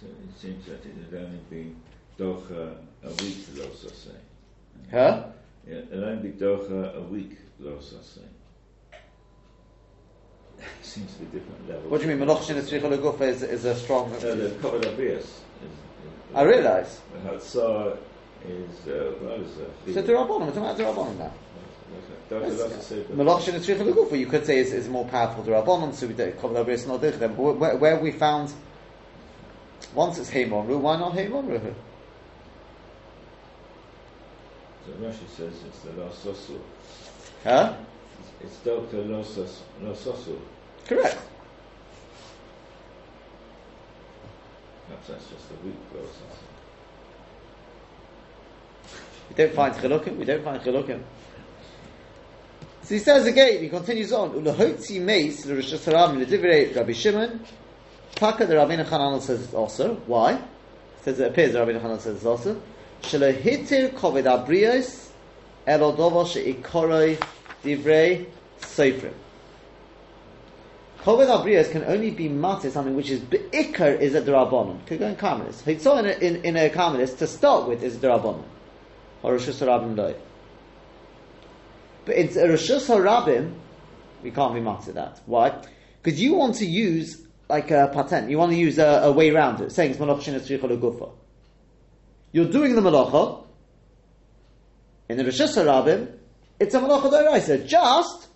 [0.00, 1.74] So it seems that it would only be
[2.18, 4.10] docha a week, Losa say.
[4.90, 5.24] Huh?
[5.66, 8.20] Yeah, it'll only be docha a week, Losa say.
[10.82, 11.90] Seems to be different levels.
[11.90, 12.26] What do you mean?
[12.26, 14.10] Malach Shin Tzricha Legufa is, is a strong.
[14.10, 15.26] No, the covered abias.
[16.34, 17.00] I realise.
[17.12, 17.98] The Hatzah
[18.46, 19.94] is, uh, what is that?
[19.94, 21.32] So Durabonim, we're talking about Durabonim now.
[22.80, 23.02] Say.
[23.08, 27.00] Tzricha Legufa, you could say is, is more powerful Durabonim, so we don't Kovad not
[27.00, 27.18] Dich.
[27.18, 28.52] But where, where we found
[29.94, 31.74] once it's Heimon why not Heimon Ruhu?
[34.86, 36.60] So Rashi says it's the Lososu.
[37.42, 37.74] Huh?
[38.40, 38.98] It's Dr.
[38.98, 40.38] Losos- Lososu.
[40.86, 41.18] Correct.
[44.86, 46.46] Perhaps that's just a week Lososu.
[49.28, 50.16] We don't find chilukim.
[50.16, 51.02] We don't find chilukim.
[52.82, 53.60] So he says again.
[53.62, 54.30] He continues on.
[54.30, 57.40] Ulahotzi meis l'Rosh Hashanah l'divrei Rabbi Shimon.
[58.16, 59.96] Taka the Rabbeinu Hanan says it also.
[60.06, 60.42] Why?
[61.02, 62.60] Says it appears the Rabbeinu Hanan says it's also.
[63.02, 65.10] Shalahitir koved abrios
[65.66, 67.22] elodovo she'ikoroi
[67.62, 68.26] divrei
[68.60, 69.12] seifrim.
[71.00, 74.84] Koved abrios can only be matir something which is beikar is a drabonon.
[74.86, 75.62] Could go in Karmelis.
[75.62, 78.44] Hitzah in a, in, in a Karmelis to start with is drabonon.
[79.22, 80.14] Or Rosh Hashanah loy.
[82.06, 83.52] But it's a Rosh Hashanah
[84.22, 85.20] we can't be matir that.
[85.26, 85.54] Why?
[86.02, 88.30] Because you want to use like a patent.
[88.30, 91.10] You want to use a, a way around it, saying it's malach shenas tzricha gufa.
[92.32, 93.44] You're doing the malacha
[95.08, 96.12] in the Rosh Hashanah.
[96.58, 98.28] It's a malacha d'oraisa, just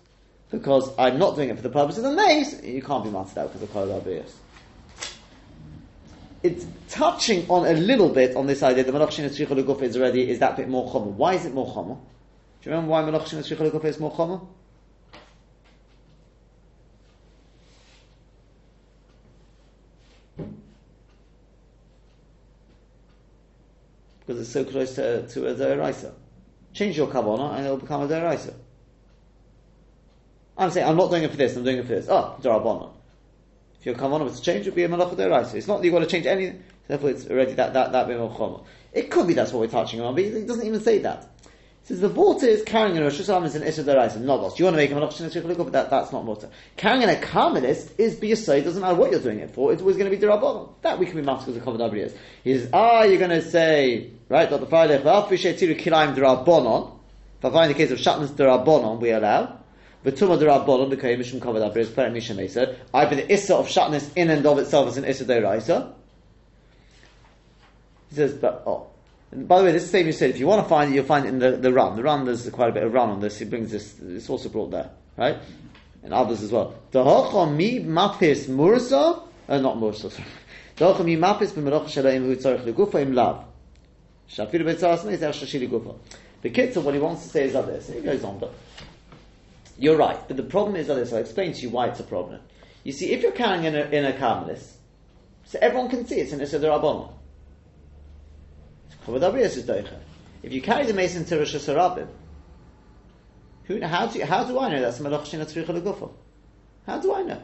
[0.49, 2.61] because I'm not doing it for the purpose of the mace.
[2.63, 4.31] You can't be matir that because of kol abiyas.
[6.43, 10.39] It's touching on a little bit on this idea that malach tzricha is already is
[10.39, 11.11] that bit more chomer.
[11.11, 11.99] Why is it more chomer?
[12.61, 14.47] Do you remember why malach tzricha is more chomer?
[24.31, 26.13] Because it's so close to, to a deraisa.
[26.73, 28.53] Change your kavana and it'll become a deraisa.
[30.57, 31.55] I'm saying I'm not doing it for this.
[31.55, 32.07] I'm doing it for this.
[32.09, 32.93] Ah, oh, derabana.
[33.79, 35.55] If your kavana was to change, it'd be a malacha deraisa.
[35.55, 36.55] It's not that you've got to change any.
[36.87, 38.63] Therefore, it's already that that that chomer.
[38.93, 41.29] It could be that's what we're touching on, but it doesn't even say that.
[41.83, 44.75] Says the water is carrying a Rosh Hashanah is an Issa Deraisa, not You want
[44.75, 46.47] to make him an Malach Shinach but that, that's not water.
[46.77, 49.81] Carrying in a Carmelis is Biyasai, it doesn't matter what you're doing it for, it's
[49.81, 50.69] always going to be Derabbanon.
[50.83, 52.15] That we can be masked as a common Abriyas.
[52.43, 54.67] He says, ah, you're going to say, right, Dr.
[54.67, 56.99] Friday, V'al Fishay Tiru Kilaim Derabbanon,
[57.39, 59.57] if I find the case of Shatnez Derabbanon, we allow.
[60.05, 62.75] V'tuma Derabbanon, because Mishum Kavod Abriyas, Peret Misha Mesa.
[62.93, 65.93] I but the Issa of Shatnez in and of itself is an Issa Deraisa.
[68.09, 68.90] He says, but, oh,
[69.31, 70.91] and by the way, this is the same you said, if you want to find
[70.91, 71.95] it, you'll find it in the, the Ran.
[71.95, 73.39] The Ran, there's quite a bit of Ran on this.
[73.39, 75.37] He brings this, it's also brought there, right?
[76.03, 76.75] And others as well.
[76.91, 77.03] The
[77.45, 80.11] mi mapis mursa, uh, not mursa.
[80.75, 83.45] The mi mapis b'merach shalaim hu tzarech legufa im lav.
[84.29, 85.95] Shafiru b'tzaras neis er shashi legufa.
[86.41, 87.87] The kitzah, what he wants to say is like this.
[87.87, 88.51] He goes on, but
[89.77, 90.17] you're right.
[90.27, 91.13] But the problem is like this.
[91.13, 92.41] I'll explain to you why it's a problem.
[92.83, 94.73] You see, if you're carrying in a, in a carmelis,
[95.45, 97.11] so everyone can see it's an Issa Rabbanah.
[99.07, 102.07] If you carry the mason to Rosh Hashanah,
[103.65, 106.11] who, how, do, how do I know that's Malach Shina Tzricha Legufa?
[106.85, 107.41] How do I know?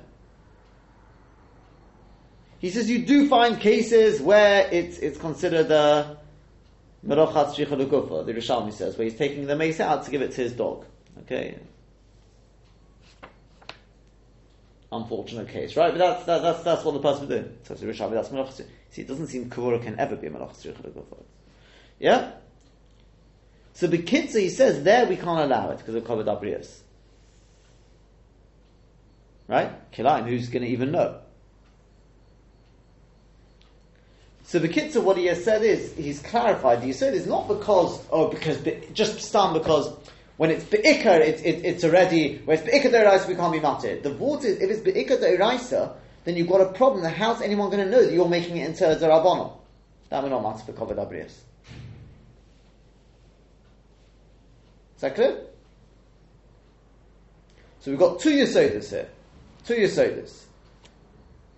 [2.60, 6.18] He says you do find cases where it's, it's considered a
[7.06, 10.32] merochat shricha lukufa, the Yerushalmi says, where he's taking the mace out to give it
[10.32, 10.86] to his dog.
[11.20, 11.58] Okay?
[14.92, 15.92] Unfortunate case, right?
[15.92, 17.52] But that's, that, that's, that's what the person would do.
[17.64, 20.82] So Yerushalmi, that's merochat See, it doesn't seem kavura can ever be a merochat shricha
[20.82, 21.24] lukufa.
[22.00, 22.32] Yeah?
[23.74, 26.80] So Bekitza, he says, there we can't allow it because of Kavod Abrius.
[29.48, 29.92] Right?
[29.92, 31.20] Kilaim, who's going to even know?
[34.44, 38.30] So Bekitza, what he has said is, he's clarified, he said is not because, oh,
[38.30, 38.58] because,
[38.94, 39.94] just stand because
[40.38, 44.02] when it's Be'ikar, it's, it, it's already, when it's Be'ikar De'iraisa, we can't be matir.
[44.02, 47.04] The water is, if it's Be'ikar De'iraisa, then you've got a problem.
[47.04, 49.58] How's anyone going to know that you're making it into a Zerabono?
[50.10, 51.34] That we're not matir for Kavod Abrius.
[54.98, 55.38] Is that clear?
[57.80, 59.08] So we've got two Yesodis here.
[59.64, 60.46] Two Yesodis.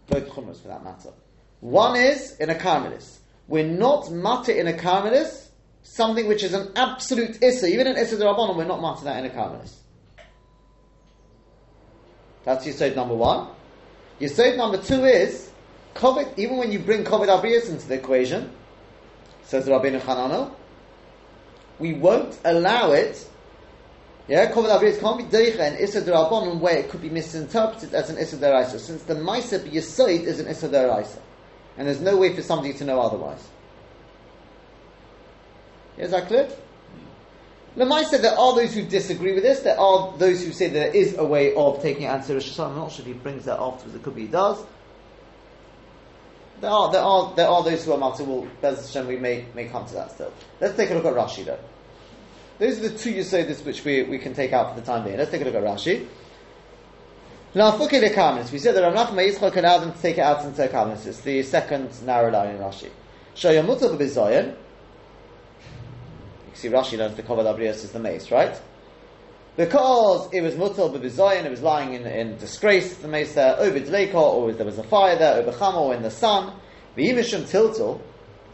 [0.07, 1.09] Both Chumras for that matter.
[1.61, 3.19] One is in a Carmelis.
[3.47, 5.47] We're not matter in a Carmelis,
[5.83, 7.67] something which is an absolute Issa.
[7.67, 9.73] Even in Issa Rabbanon, we're not matter that in a Carmelis.
[12.43, 13.47] That's Yesod number one.
[14.19, 15.49] Yesod number two is,
[15.95, 18.51] COVID, even when you bring COVID Abrius into the equation,
[19.43, 20.53] says Rabbeinu Hananel,
[21.79, 23.27] we won't allow it.
[24.27, 26.01] Yeah, Avriyas can't be Deicha and Issa
[26.59, 31.19] where it could be misinterpreted as an Issa since the Maisa Yisoid is an Issa.
[31.77, 33.47] And there's no way for somebody to know otherwise.
[35.97, 36.47] Is that clear?
[37.75, 39.61] Lemaisa, there are those who disagree with this.
[39.61, 43.01] There are those who say there is a way of taking Rosh I'm not sure
[43.01, 43.95] if he brings that afterwards.
[43.95, 44.63] It could be he does.
[46.61, 48.23] There are, there are, there are those who are matter.
[48.23, 50.33] Well, Bez Hashem, we may, may come to that still.
[50.59, 51.59] Let's take a look at Rashi though.
[52.57, 55.05] Those are the two you Yisodis which we, we can take out for the time
[55.05, 55.17] being.
[55.17, 56.05] Let's take a look at Rashi.
[57.55, 60.45] Now, Fukele Kamis, we said that Rav Nachman Yitzchak allowed them to take it out
[60.45, 61.07] into a Kamenis.
[61.07, 62.89] It's the second narrow line in Rashi.
[63.35, 64.49] Shoyamuta b'bizoyen.
[66.49, 68.59] You see Rashi learns the Kovad Abrius is the mace, right?
[69.59, 74.13] Because it was mutal b'bizoyen, it was lying in, in disgrace, the there, over Leikot,
[74.13, 76.53] or there was a fire there, over Chamo, or in the sun.
[76.95, 77.99] V'yimishum tiltul.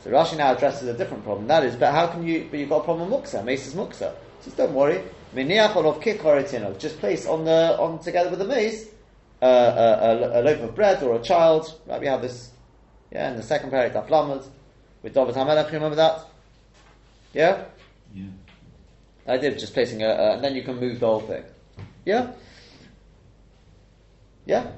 [0.03, 1.45] So Rashi now addresses a different problem.
[1.45, 4.15] That is, but how can you, but you've got a problem muksa, is muksa.
[4.43, 4.97] Just don't worry.
[4.97, 6.79] Of kikoritino.
[6.79, 8.87] Just place on the, on together with the mace,
[9.43, 11.79] uh, a, a, a, loaf of bread or a child.
[11.85, 12.49] Right, we have this,
[13.11, 14.47] yeah, in the second parak, Daflamas,
[15.03, 16.25] with David HaMelech, you remember that?
[17.31, 17.65] Yeah?
[19.25, 19.33] Yeah.
[19.33, 21.43] I did, just placing a, and then you can move the whole thing.
[22.05, 22.31] Yeah?
[24.45, 24.71] Yeah?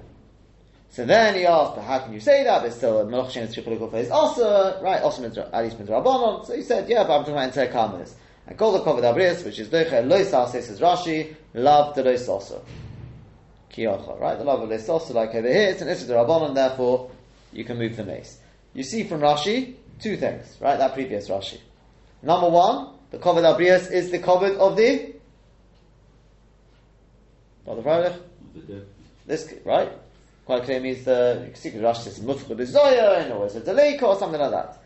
[0.90, 2.62] So then he asked, but how can you say that?
[2.62, 4.10] There's still a Melech Shem Tzripulikul phase.
[4.10, 6.46] Also, right, uh, also at least Rabbanon.
[6.46, 8.14] So he said, yeah, but I'm talking about entire Carmelis.
[8.48, 12.64] And call the Kovad Abris, which is Doicha Lois says Rashi, love the Lois also.
[13.72, 14.38] Kiyocha, right?
[14.38, 17.12] The love of also, like over here, it's an Issa Rabbanon, therefore
[17.52, 18.40] you can move the mace.
[18.74, 20.78] You see from Rashi, two things, right?
[20.78, 21.60] That previous Rashi.
[22.24, 25.14] Number one, the Kovad Abrius is the Kovad of the
[27.66, 28.86] of the Freilich.
[29.26, 29.92] This, right?
[30.46, 34.40] Quite clear means the, see Rashi says Mutfah B'Zoya, or it's a Deleka, or something
[34.40, 34.82] like that.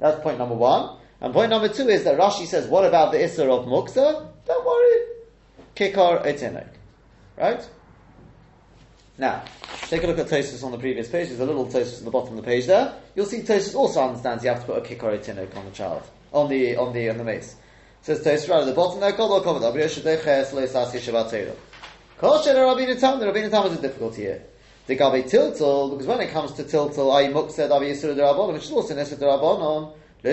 [0.00, 0.98] That's point number one.
[1.20, 4.28] And point number two is that Rashi says, what about the Isser of Muksa?
[4.44, 5.06] Don't worry.
[5.76, 6.66] Kikar Etinek.
[7.36, 7.64] Right?
[9.16, 9.44] Now,
[9.88, 11.28] take a look at Tosus on the previous page.
[11.28, 12.94] There's a little Tosus on the bottom of the page there.
[13.14, 16.02] You'll see Tosus also understands you have to put a Kikar Etinek on the child.
[16.32, 17.56] On the, on the, on the mace.
[18.02, 19.72] It says Tosus right at the bottom there, Kol Kol Kol
[22.42, 24.42] Shen Rabbi Tam, the Rabbi Tam is a difficulty here.
[24.86, 28.64] The Gabe Tiltal, because when it comes to Tiltal, I Muksa Davi Yisur Rabbanon, which
[28.64, 29.94] is also Nesset Rabbanon,
[30.24, 30.32] we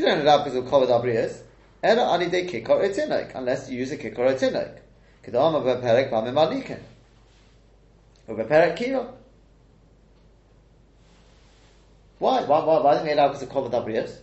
[0.00, 1.42] don't allow because of kovid abrias.
[1.82, 4.78] Ela alidei kikor etinek, unless you use a kikor etinek.
[5.24, 6.38] Kedam of a perek bamim alikin.
[6.38, 6.78] Of a perek kiro.
[12.18, 12.42] Why?
[12.42, 14.16] Why, why, why didn't they allow because of kovid abrias?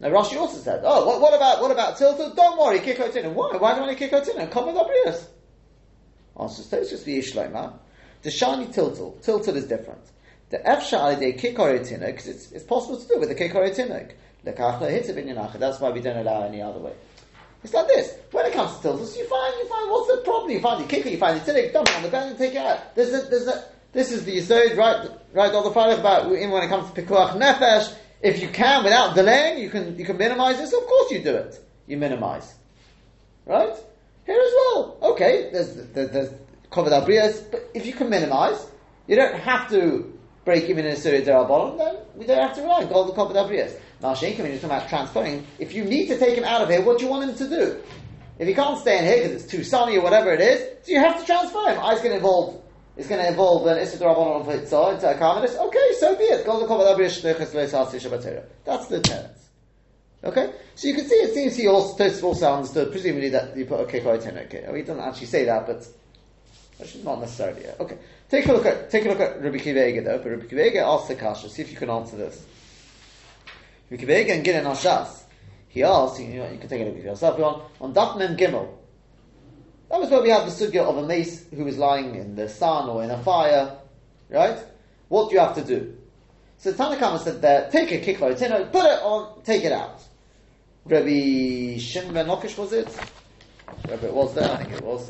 [0.00, 2.36] Now Rashi also said, oh, what, what about, what about tilted?
[2.36, 3.32] Don't worry, kikor etinek.
[3.32, 3.56] Why?
[3.56, 4.50] Why do you want to kikor etinek?
[4.50, 5.26] Kovid abrias.
[6.38, 7.74] Answer, oh, so it's just the Ishleima.
[8.22, 9.22] The shani tiltal.
[9.24, 10.02] Tiltal is different.
[10.50, 14.12] The efsha alidei kikor because it's, it's possible to do with the kikor tinuk.
[14.42, 16.92] That's why we don't allow any other way.
[17.62, 18.16] It's like this.
[18.30, 20.50] When it comes to tiltus, you find, you find, what's the problem?
[20.50, 22.54] You find the kicker, you find the tinnik, dump it on the bed and take
[22.54, 22.94] it out.
[22.94, 26.50] There's a, there's a, this is the yisod, right, right, all the Friday about, even
[26.50, 30.16] when it comes to pikuach nefesh, if you can, without delaying, you can, you can
[30.16, 31.58] minimize this, of course you do it.
[31.86, 32.54] You minimize.
[33.46, 33.74] Right?
[34.26, 34.98] Here as well.
[35.02, 36.30] Okay, there's, there's, there's
[36.70, 38.70] covered abrias, but if you can minimize,
[39.06, 42.62] you don't have to break even in a Surah Derabon, then we don't have to
[42.62, 43.78] rely on Gold Kopad Avriyas.
[44.02, 46.70] Now, Shenkim, when you're talking about transferring, if you need to take him out of
[46.70, 47.82] here, what do you want him to do?
[48.38, 50.92] If he can't stay in here because it's too sunny or whatever it is, so
[50.92, 51.76] you have to transfer him.
[51.78, 52.62] Ah, I was going to involve
[52.96, 56.24] it's going to involve an Issa Rabbanon of Hitzah into a Carmelis, okay, so be
[56.24, 56.44] it.
[58.64, 59.48] That's the tenets.
[60.22, 60.52] Okay?
[60.74, 63.84] So you can see, it seems he also, also understood, presumably, that you put a
[63.84, 64.66] Kikoi Okay?
[64.66, 65.86] I he doesn't actually say that, but
[66.78, 67.64] actually not necessarily.
[67.80, 67.96] Okay.
[68.28, 71.14] Take a look at, take a look at Rabbi Kiva though, but Rabbi asks the
[71.14, 72.44] Kasha, see if you can answer this.
[73.90, 75.22] Rabbi Kiva and Gilin Ashas,
[75.68, 78.36] he asked, you, know, you can take a look at yourself, on, on Daf Mem
[78.36, 78.68] Gimel,
[79.90, 82.48] that was where we had the sugya of a mace who is lying in the
[82.48, 83.76] sun or in a fire,
[84.28, 84.58] right?
[85.08, 85.96] What do you have to do?
[86.58, 88.30] So Tanakama said there, take a kiklo
[88.70, 90.00] put it on, take it out.
[90.84, 92.88] Rabbi Shimon ben was it?
[93.84, 95.08] Wherever it was there, I think it was.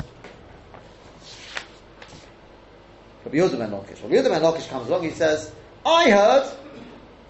[3.24, 4.02] Rabbi Yehuda ben Lakish.
[4.02, 5.52] Rabbi Yehuda ben Lakish comes along, he says,
[5.84, 6.50] I heard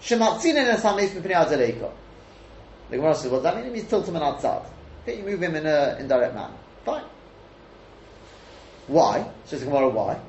[0.01, 1.89] Shematzinen es ha-meis mipnei adzereika.
[2.89, 3.65] The Gemara says, what does that mean?
[3.67, 4.65] It means tilt him outside.
[5.03, 6.53] Okay, you move him in a indirect manner.
[6.83, 7.03] Fine.
[8.87, 9.29] Why?
[9.45, 10.19] Says the Gemara, why?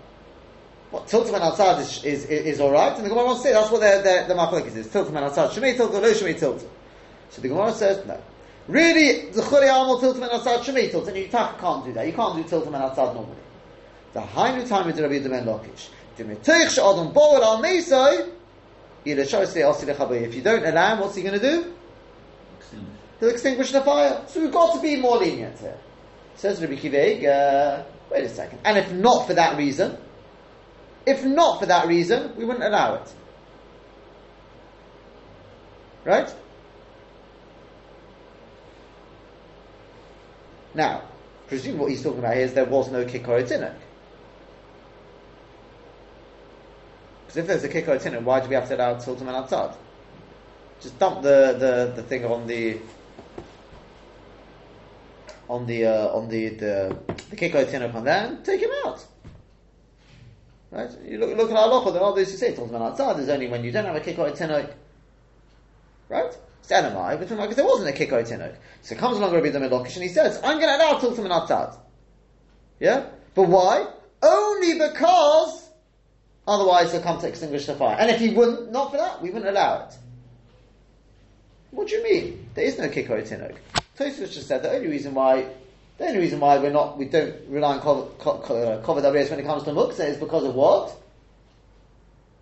[0.90, 3.54] What tiltum and outside is, is, is, is alright, and the Gemara wants to say
[3.54, 4.86] that's what the, the, machlekes is.
[4.88, 5.50] Tiltum and outside.
[5.50, 6.68] Shemei tiltum.
[7.30, 8.20] So the Gemara says, no.
[8.68, 12.06] Really, the churi amal tiltum and outside shemei and you can't do that.
[12.06, 13.36] You can't do tiltum and outside normally.
[14.12, 15.88] The hainu time is the Rabbi Yemen Lokish.
[19.04, 21.74] If you don't allow him, what's he going to do?
[23.20, 24.22] He'll extinguish the fire.
[24.26, 25.78] So we've got to be more lenient here.
[26.36, 28.58] Says Rabbi Kiveg, uh, Wait a second.
[28.64, 29.96] And if not for that reason,
[31.06, 33.14] if not for that reason, we wouldn't allow it.
[36.04, 36.34] Right?
[40.74, 41.02] Now,
[41.48, 43.74] presume what he's talking about here is there was no kikor tinuk.
[47.32, 49.74] Because if there's a kikor tinuk, why do we have to allow tiltum and outside?
[50.82, 52.78] Just dump the, the, the thing on the
[55.48, 56.98] on the uh, on the the,
[57.30, 59.02] the kikoi tinok on there and take him out.
[60.70, 60.90] Right?
[61.06, 61.92] You look, look at halacha.
[61.94, 63.16] There are those who say talks about outside.
[63.16, 64.70] There's only when you don't have a kikoi tinok.
[66.10, 66.36] Right?
[66.60, 68.56] It's enamai, but like there wasn't a kikoi tinok.
[68.82, 71.78] So comes along Rabbi Melokish and he says, "I'm going to allow and outside."
[72.78, 73.86] Yeah, but why?
[74.22, 75.61] Only because
[76.46, 77.96] otherwise they'll come to extinguish the fire.
[77.98, 79.94] And if he wouldn't, not for that, we wouldn't allow it.
[81.70, 82.48] What do you mean?
[82.54, 83.56] There is no kikoi tinok.
[83.98, 85.46] Tosfos just said the only reason why
[85.98, 89.46] the only reason why we're not we don't rely on Kovad Abrias uh, when it
[89.46, 90.94] comes to Muksa is because of what?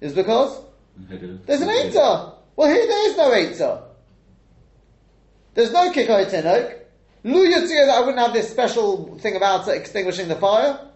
[0.00, 0.60] Is because
[0.96, 2.34] there's an Eitzah.
[2.56, 3.82] Well, here there is no Eitzah.
[5.54, 6.78] There's no Kikoy Tenok.
[7.22, 10.88] Lu that I wouldn't have this special thing about extinguishing the fire.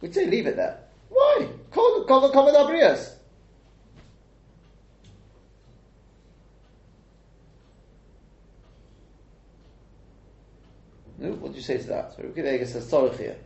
[0.00, 0.78] We'd say leave it there.
[1.08, 1.48] Why?
[1.70, 3.16] Kovad Abrias.
[11.18, 12.14] No, what do you say to that?
[12.14, 13.36] So Rabbi says Tzorich here.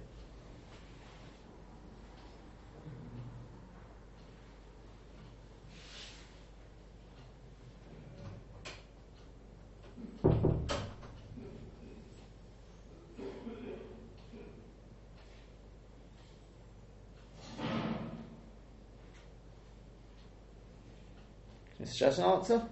[22.01, 22.19] Mr.
[22.19, 22.63] an answer?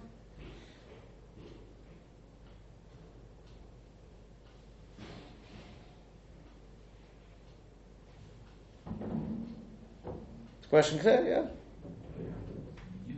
[10.69, 11.25] Question clear?
[11.27, 13.15] Yeah.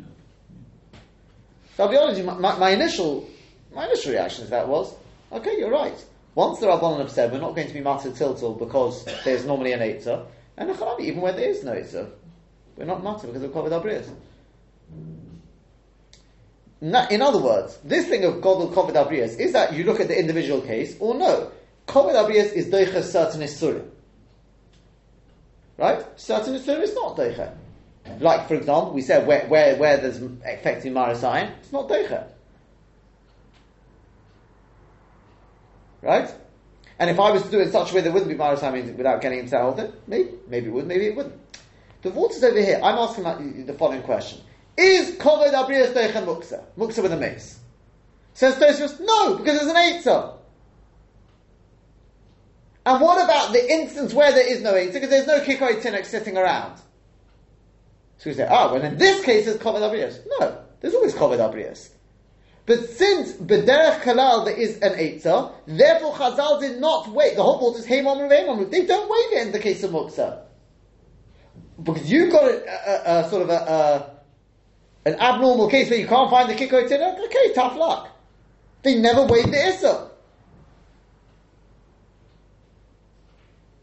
[1.76, 3.30] So I'll be honest, my, my, initial
[3.74, 4.93] my initial reaction to that was,
[5.32, 5.93] okay, you're right.
[6.36, 9.74] Once the Rabbanon have said we're not going to be matter tiltal because there's normally
[9.74, 10.26] an Eitzah,
[10.57, 12.09] and a Chalabi, even when there is no Eitzah,
[12.78, 14.09] we're not matter because we've covered our Brias.
[16.82, 20.08] In other words, this thing of God will cover Abrias, is that you look at
[20.08, 21.52] the individual case, or no?
[21.86, 23.88] Covered Abrias is Deicha certain Isurim.
[25.78, 26.04] Right?
[26.20, 27.56] Certain Isurim is not Deicha.
[28.20, 32.28] Like, for example, we said where, where, where there's affecting Marasayan, it's not Deicha.
[36.02, 36.34] Right?
[36.98, 38.96] And if I was to do it in such a way that wouldn't be Marasayan
[38.96, 41.36] without getting into that maybe, maybe it would, maybe it wouldn't.
[42.02, 42.80] The water's over here.
[42.84, 44.42] I'm asking the following question.
[44.78, 46.63] Is Kovod Abrias Deicha Muksa?
[46.78, 47.59] Muksa with a mace.
[48.34, 50.38] Says Tosfos, no, because there's an Eitzah.
[52.86, 54.93] And what about the instance where there is no Eitzah?
[54.93, 56.78] Because there's no Kikoi Tinek sitting around.
[58.17, 60.19] So we say, ah, oh, well in this case it's Kovod Abrias.
[60.39, 61.89] No, there's always Kovod Abrias.
[62.65, 67.36] But since Bederech Kalal there is an Eitzah, therefore Chazal did not wait.
[67.36, 70.43] The whole water is Heimon and They don't wait it in the case of Muksa.
[71.82, 74.11] Because you've got a, a, a sort of a,
[75.06, 78.10] an abnormal case where you can't find the Tinek, okay, tough luck.
[78.84, 80.10] They never weighed the Issa.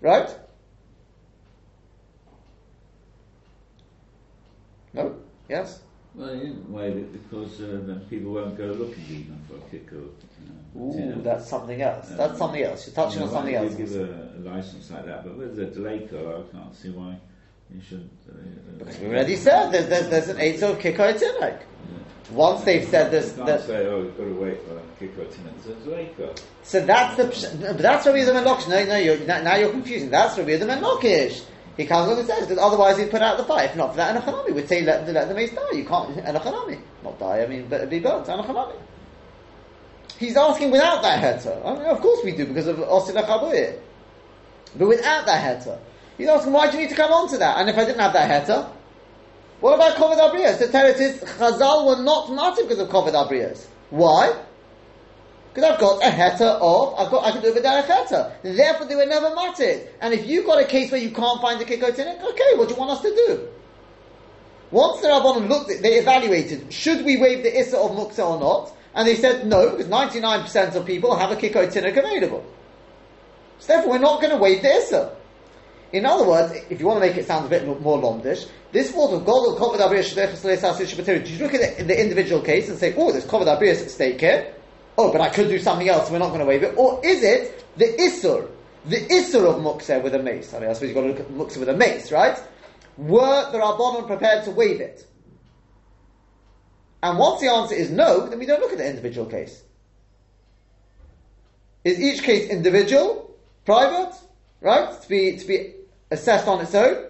[0.01, 0.29] Right?
[4.95, 5.17] No?
[5.49, 5.81] Yes?
[6.15, 9.71] Well, he didn't waive it because uh, then people won't go looking even for a
[9.71, 9.99] kick or.
[9.99, 12.11] Uh, Ooh, that's something else.
[12.11, 12.87] Um, That's something else.
[12.87, 13.75] You're touching You on something else.
[13.75, 17.17] give a, license like that, but with a delay code, I can't see why
[17.75, 18.11] you shouldn't.
[18.29, 18.35] Uh,
[18.79, 21.63] Because we already said there's, there's, there's an eight of kikoi tinek.
[22.31, 24.83] Once they've said this, You can't that, say, oh, you've got to wait for a
[24.99, 25.23] kick or.
[25.23, 28.69] It's a so that's the psh- no, but that's Rabbi Yehuda ben Lakish.
[28.69, 30.11] No, no, you're, now, you're confusing.
[30.11, 31.43] That's Rabbi Yehuda ben Lakish.
[31.79, 33.65] He comes along and says because otherwise he'd put out the fire.
[33.67, 35.63] If not for that, anachanami would say let, let the mace die.
[35.73, 37.43] You can't anachanami, not die.
[37.43, 38.75] I mean, but be burnt anachanami.
[40.19, 41.65] He's asking without that heter.
[41.65, 43.79] I mean, of course we do because of osila chabuye.
[44.77, 45.79] But without that heter,
[46.19, 47.59] he's asking why do you need to come on to that?
[47.59, 48.71] And if I didn't have that heter,
[49.61, 50.59] what about Kovid Abriyas?
[50.59, 53.67] The teretz is Chazal were not matter because of Kovid Abriyas.
[53.91, 54.45] Why?
[55.53, 58.33] Because I've got a heter of, I've got, I can do it without a heter.
[58.43, 59.89] Therefore they were never matted.
[60.01, 62.75] And if you've got a case where you can't find the kikotinik, okay, what do
[62.75, 63.49] you want us to do?
[64.71, 68.39] Once the Rabbanon looked at, they evaluated, should we waive the Issa of Muksa or
[68.39, 68.73] not?
[68.95, 72.45] And they said no, because 99% of people have a kikotinik available.
[73.59, 75.17] So therefore we're not going to waive the Issa.
[75.93, 78.91] In other words, if you want to make it sound a bit more lomdish, this
[78.91, 82.79] sort of God of Kovad Abriyas Did you look at the, the individual case and
[82.79, 84.55] say, oh, there's Kovad Abriyas at stake here?
[84.99, 86.75] Oh, but I could do something else, we're not going to waive it.
[86.77, 88.51] Or is it the Isur,
[88.85, 90.53] the Isur of Muksa with a mace?
[90.53, 92.39] I mean, I suppose you've got to look at Muksa with a mace, right?
[92.99, 95.07] Were the Rabbanon prepared to waive it?
[97.03, 99.63] And once the answer is no, then we don't look at the individual case.
[101.85, 104.15] Is each case individual, private,
[104.61, 105.01] right?
[105.01, 105.75] To be to be
[106.11, 107.07] assessed on its own,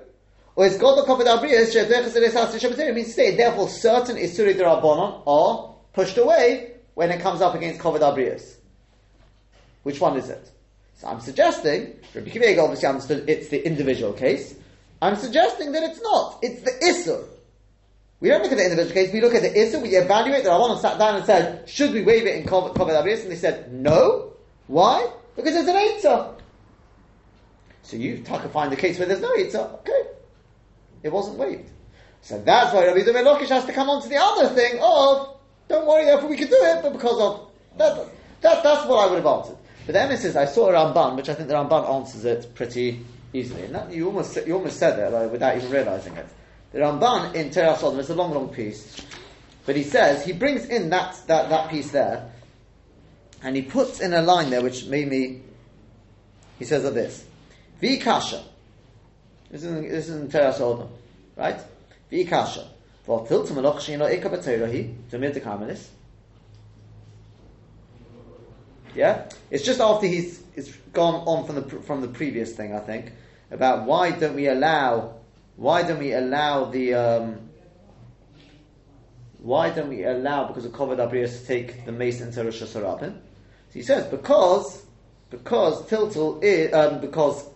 [0.57, 5.75] or is God the Kovid Abriyas It means to say therefore certain Isuri Rabbanon are
[5.93, 8.57] pushed away when it comes up against Kovid Abriyas.
[9.85, 10.51] Which one is it?
[10.97, 14.57] So I'm suggesting, Rabbi Kiva obviously understood it's the individual case.
[15.01, 16.41] I'm suggesting that it's not.
[16.43, 17.25] It's the Isur.
[18.21, 20.51] We don't look at the individual case, we look at the Isur, we evaluate, the
[20.51, 23.23] Rabbanon sat down and said, should we waive it in Kovid Abriyas?
[23.23, 24.33] And they said, no.
[24.67, 25.09] Why?
[25.37, 26.38] Because there's an Eitzah.
[27.89, 29.79] So you taka find the case where there's no Eitzah.
[29.79, 30.03] Okay.
[31.03, 31.71] It wasn't waived.
[32.21, 35.39] So that's why Rabbi Zubair Lokish has to come on to the other thing of,
[35.69, 37.97] don't worry, therefore we can do it, but because of, that,
[38.43, 39.57] that, that's what I would have answered.
[39.87, 42.55] But the emes is, I saw a Ramban, which I think the Ramban answers it
[42.55, 43.63] pretty easily.
[43.63, 46.27] And that, you almost, you almost said it like, without even realizing it.
[46.73, 49.03] The Ramban in Toras HaAdam, it's a long, long piece.
[49.65, 52.31] But he says, he brings in that, that, that piece there,
[53.43, 55.41] and he puts in a line there which made me,
[56.59, 57.25] he says of this,
[57.81, 58.43] Vikasha.
[59.51, 60.89] This is in, Toras HaAdam,
[61.37, 61.61] right?
[62.11, 62.67] Vikasha.
[63.07, 65.87] V'atil t'maloch she'ino eka b'teirahi, t'mir t'kamenis.
[68.95, 69.29] Yeah?
[69.51, 73.13] It's just after he's, it's gone on from the, from the previous thing, I think,
[73.51, 75.15] about why don't we allow,
[75.57, 77.39] why don't we allow the, um,
[79.39, 83.13] why don't we allow, because of Kovad Abrius, to take the mace into Reshus HaRabim?
[83.13, 84.85] So he says, because,
[85.31, 87.49] because Tiltul is, um, because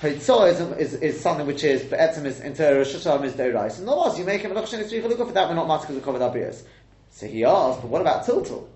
[0.00, 3.80] Hitzah is, is, is something which is, Be'etzim is, into Reshus HaRabim is Deirais.
[3.80, 6.20] And us, you make him a Lakshan Yitzri for that, we're not because of Kovad
[6.20, 6.62] Abrius.
[7.10, 8.66] So he asked, but what about Tiltul?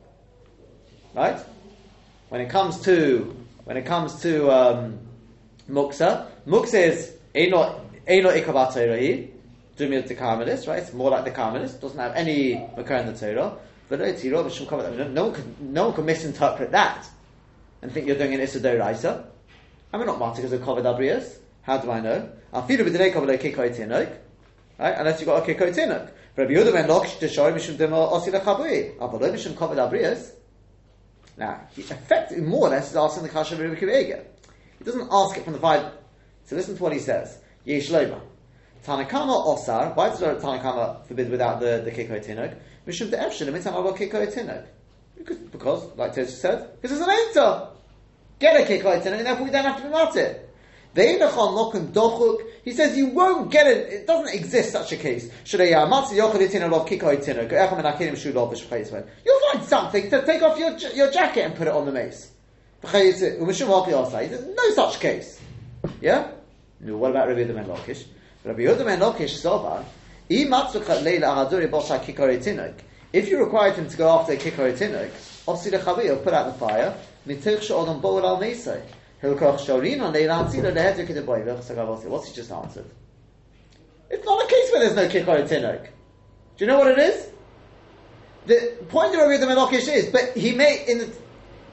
[1.15, 1.39] Right?
[2.29, 4.99] When it comes to, when it comes to, um,
[5.71, 9.31] Muksa, Muksa is, Eino Ikabat Teirahi,
[9.77, 10.83] Dumir to Carmelis, right?
[10.83, 13.57] It's more like the Carmelis, doesn't have any Makar in the Torah.
[13.89, 17.09] But no, no one can, no one can misinterpret that
[17.83, 19.27] and think you're doing an Issa Doraisa.
[19.93, 21.37] We're not because of Kovet Abrias.
[21.63, 22.31] How do I know?
[22.53, 24.17] The name Kovet Kikoi Tinok.
[24.79, 24.95] Right?
[24.97, 26.11] Unless you've got a Kikoi Tinok.
[26.35, 28.97] Rabbi Yehuda ben Lok to show Mishum Demo Osila Chabui.
[28.97, 30.31] Avalo Mishum Kovet Abrias.
[31.37, 34.25] Now, he effectively more or less is asking the Kasha of Rabbi Kiva
[34.79, 35.93] He doesn't ask it from the vibe.
[36.47, 37.39] So listen to what he says.
[37.65, 38.21] Yesh Loma.
[38.87, 39.95] Tanakama Osar.
[39.95, 42.57] Why does Tanakama forbid without the, the Kikoi Tinok?
[42.87, 44.65] Mishum de Efshin, the mitzvah about Kikoi Tinok.
[45.19, 47.69] Because, because, like Tosh said, because it's an Eitzah.
[48.43, 50.41] Get a Kikoi Tinok, and therefore we don't have to be matir.
[52.65, 53.93] He says you won't get it.
[53.93, 55.31] It doesn't exist such a case.
[55.53, 55.69] You'll
[59.53, 62.33] find something to take off your your jacket and put it on the mace.
[62.91, 65.41] He says no such case.
[66.01, 66.33] Yeah.
[66.81, 68.05] No, what about Rabbi Yehuda ben Lakish?
[68.45, 69.85] Rabbi Yehuda ben Lakish sovar.
[73.13, 75.11] If you required him to go after a kikar tinuk,
[75.47, 76.95] obviously the chavir put out the fire.
[77.27, 78.83] Mitich she'odam bo'el al meisei.
[79.21, 82.09] He'll koch shorin on leilan tzira leheter kideboy.
[82.09, 82.91] What's he just answered?
[84.11, 85.85] It's not a case where there's no kikar tinuk.
[86.57, 87.29] Do you know what it is?
[88.47, 91.13] The point of Rabbi ben Lakish is, but he may in the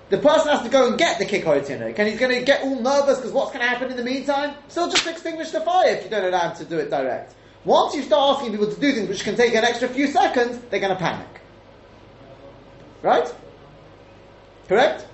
[0.10, 2.64] the person has to go and get the kikar tinuk, and he's going to get
[2.64, 4.56] all nervous because what's going to happen in the meantime?
[4.68, 7.36] So he'll just extinguish the fire if you don't allow him to do it direct.
[7.64, 10.60] Once you start asking people to do things which can take an extra few seconds,
[10.70, 11.28] they're going to panic.
[13.04, 13.32] Right?
[14.68, 15.06] Correct?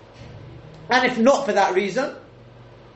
[0.89, 2.15] And if not for that reason,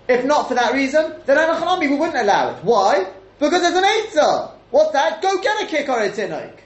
[0.08, 2.64] if not for that reason, then Anachanami we wouldn't allow it.
[2.64, 3.12] Why?
[3.40, 4.52] Because there's an Eitzah.
[4.72, 5.22] What's that?
[5.22, 6.60] Go get a kick or a tinoik.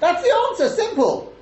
[0.00, 1.34] That's the answer, simple.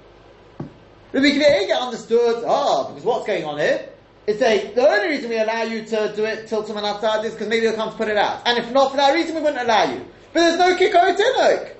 [1.13, 3.89] Rabbi Kiva understood, ah, because what's going on here?
[4.27, 7.33] It's a, the only reason we allow you to do it till someone outside is
[7.33, 8.43] because maybe they'll come to put it out.
[8.47, 10.05] And if not for that reason, we wouldn't allow you.
[10.33, 11.75] But there's no kick or a tinoik.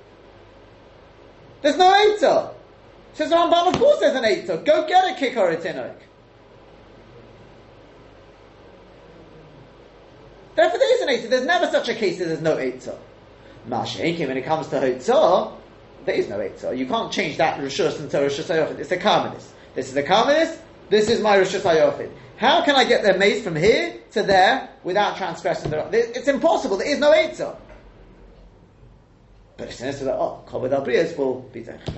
[1.61, 2.55] There's no Eitzah.
[3.19, 4.65] Says Ramban, of course there's an Eitzah.
[4.65, 5.97] Go get a a tinoik.
[10.55, 11.31] Therefore, there is an Eitzah.
[11.31, 12.97] There's never such a case that there's no Eitzah.
[13.69, 15.53] Mashenki, when it comes to Hotzah,
[16.05, 16.79] there is no Eitzah.
[16.79, 18.79] You can't change that Rishus into Rishus.
[18.79, 19.49] It's a Carmelis.
[19.75, 20.57] This is a Carmelis,
[20.89, 22.13] this is my Rishus Hayofid.
[22.37, 25.89] How can I get the mace from here to there without transgressing the...
[25.91, 26.77] It's impossible.
[26.77, 27.57] There is no Eitzah.
[29.57, 31.81] But it's necessary that, oh, Kavod Abriyas will be there.
[31.85, 31.95] Is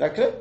[0.00, 0.34] that clear?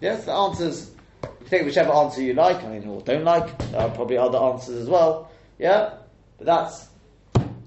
[0.00, 0.90] Yes, the answers,
[1.22, 4.38] you take whichever answer you like, I mean, or don't like, there are probably other
[4.38, 5.94] answers as well, yeah?
[6.38, 6.88] But that's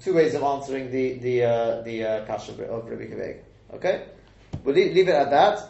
[0.02, 3.40] two ways of answering the, the, uh, the uh, kasha of Rabbi Kaveg.
[3.76, 4.06] Okay?
[4.64, 5.70] We'll leave, leave, it at that.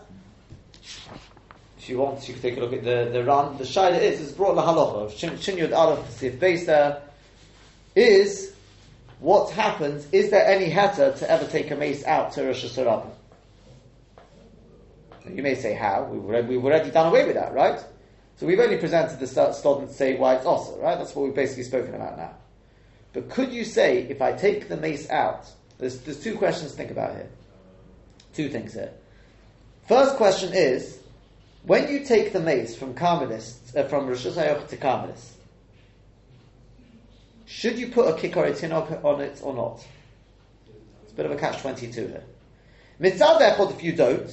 [1.78, 3.58] If you want, you can take a look at the, the Ran.
[3.58, 7.02] The shaila is, it's brought of Shin Yud Aleph, see if base there,
[7.94, 8.53] is
[9.24, 13.10] what happens, is there any heter to ever take a mace out to Reshus HaRabim?
[15.34, 16.04] You may say how.
[16.04, 17.80] We've already, done away with that, right?
[18.36, 20.98] So we've only presented the student to say why it's also, right?
[20.98, 22.34] That's what we've basically spoken about now.
[23.14, 26.78] But could you say, if I take the mace out, there's, there's two questions to
[26.78, 27.30] think about here.
[28.34, 28.92] Two things here.
[29.88, 31.00] First question is,
[31.62, 35.38] when you take the mace from Carmelists, uh, from Reshus HaRabim to Carmelists,
[37.46, 38.72] should you put a kikoretin
[39.04, 39.86] on it or not?
[41.04, 42.24] It's a bit of a catch-22 here.
[43.00, 44.30] Mitzvah, therefore, if you don't,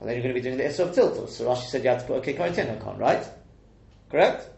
[0.00, 1.28] then you're going to be doing the Isra of Tiltul.
[1.28, 3.24] So Rashi said you had to put a Kikoy on, right?
[4.10, 4.48] Correct?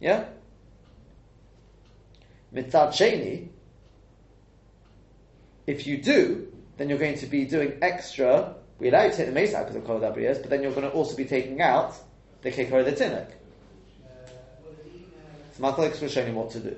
[0.00, 0.26] Yeah?
[2.54, 3.48] Mitzad Sheni,
[5.66, 8.54] if you do, then you're going to be doing extra.
[8.78, 10.88] We allow you to take the mace out because of Kol but then you're going
[10.88, 11.94] to also be taking out
[12.42, 13.32] the Kikoy the Tinnik.
[15.60, 16.76] Will show you what to do.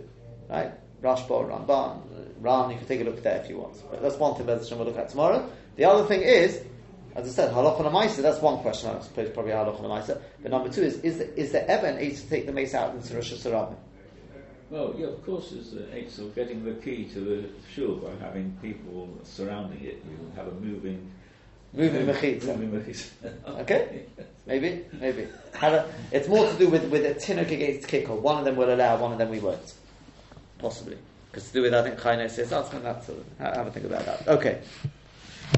[0.48, 0.72] Right?
[1.02, 2.02] Rashba, Ramban,
[2.40, 3.76] Ram, you can take a look there if you want.
[3.90, 5.48] But that's one thing that we'll look at tomorrow.
[5.76, 6.62] The other thing is,
[7.14, 8.90] as I said, halach on a that's one question.
[8.90, 11.86] I suppose probably halach on a But number two is, is there, is there ever
[11.86, 13.76] an eight to take the mace out into Reshus HaRabim?
[14.70, 18.12] Well, yeah, of course, there's the eight of getting the key to the shul by
[18.24, 20.04] having people surrounding it.
[20.08, 21.10] You have a moving.
[21.72, 23.60] Moving mechitza.
[23.60, 24.06] okay,
[24.46, 25.28] maybe, maybe.
[25.62, 28.14] A, it's more to do with with a tinuk against kicker.
[28.14, 29.74] One of them will allow, one of them we won't.
[30.58, 30.98] Possibly,
[31.30, 34.28] because to do with I think Chayne says that's that's have a think about that.
[34.28, 34.60] Okay.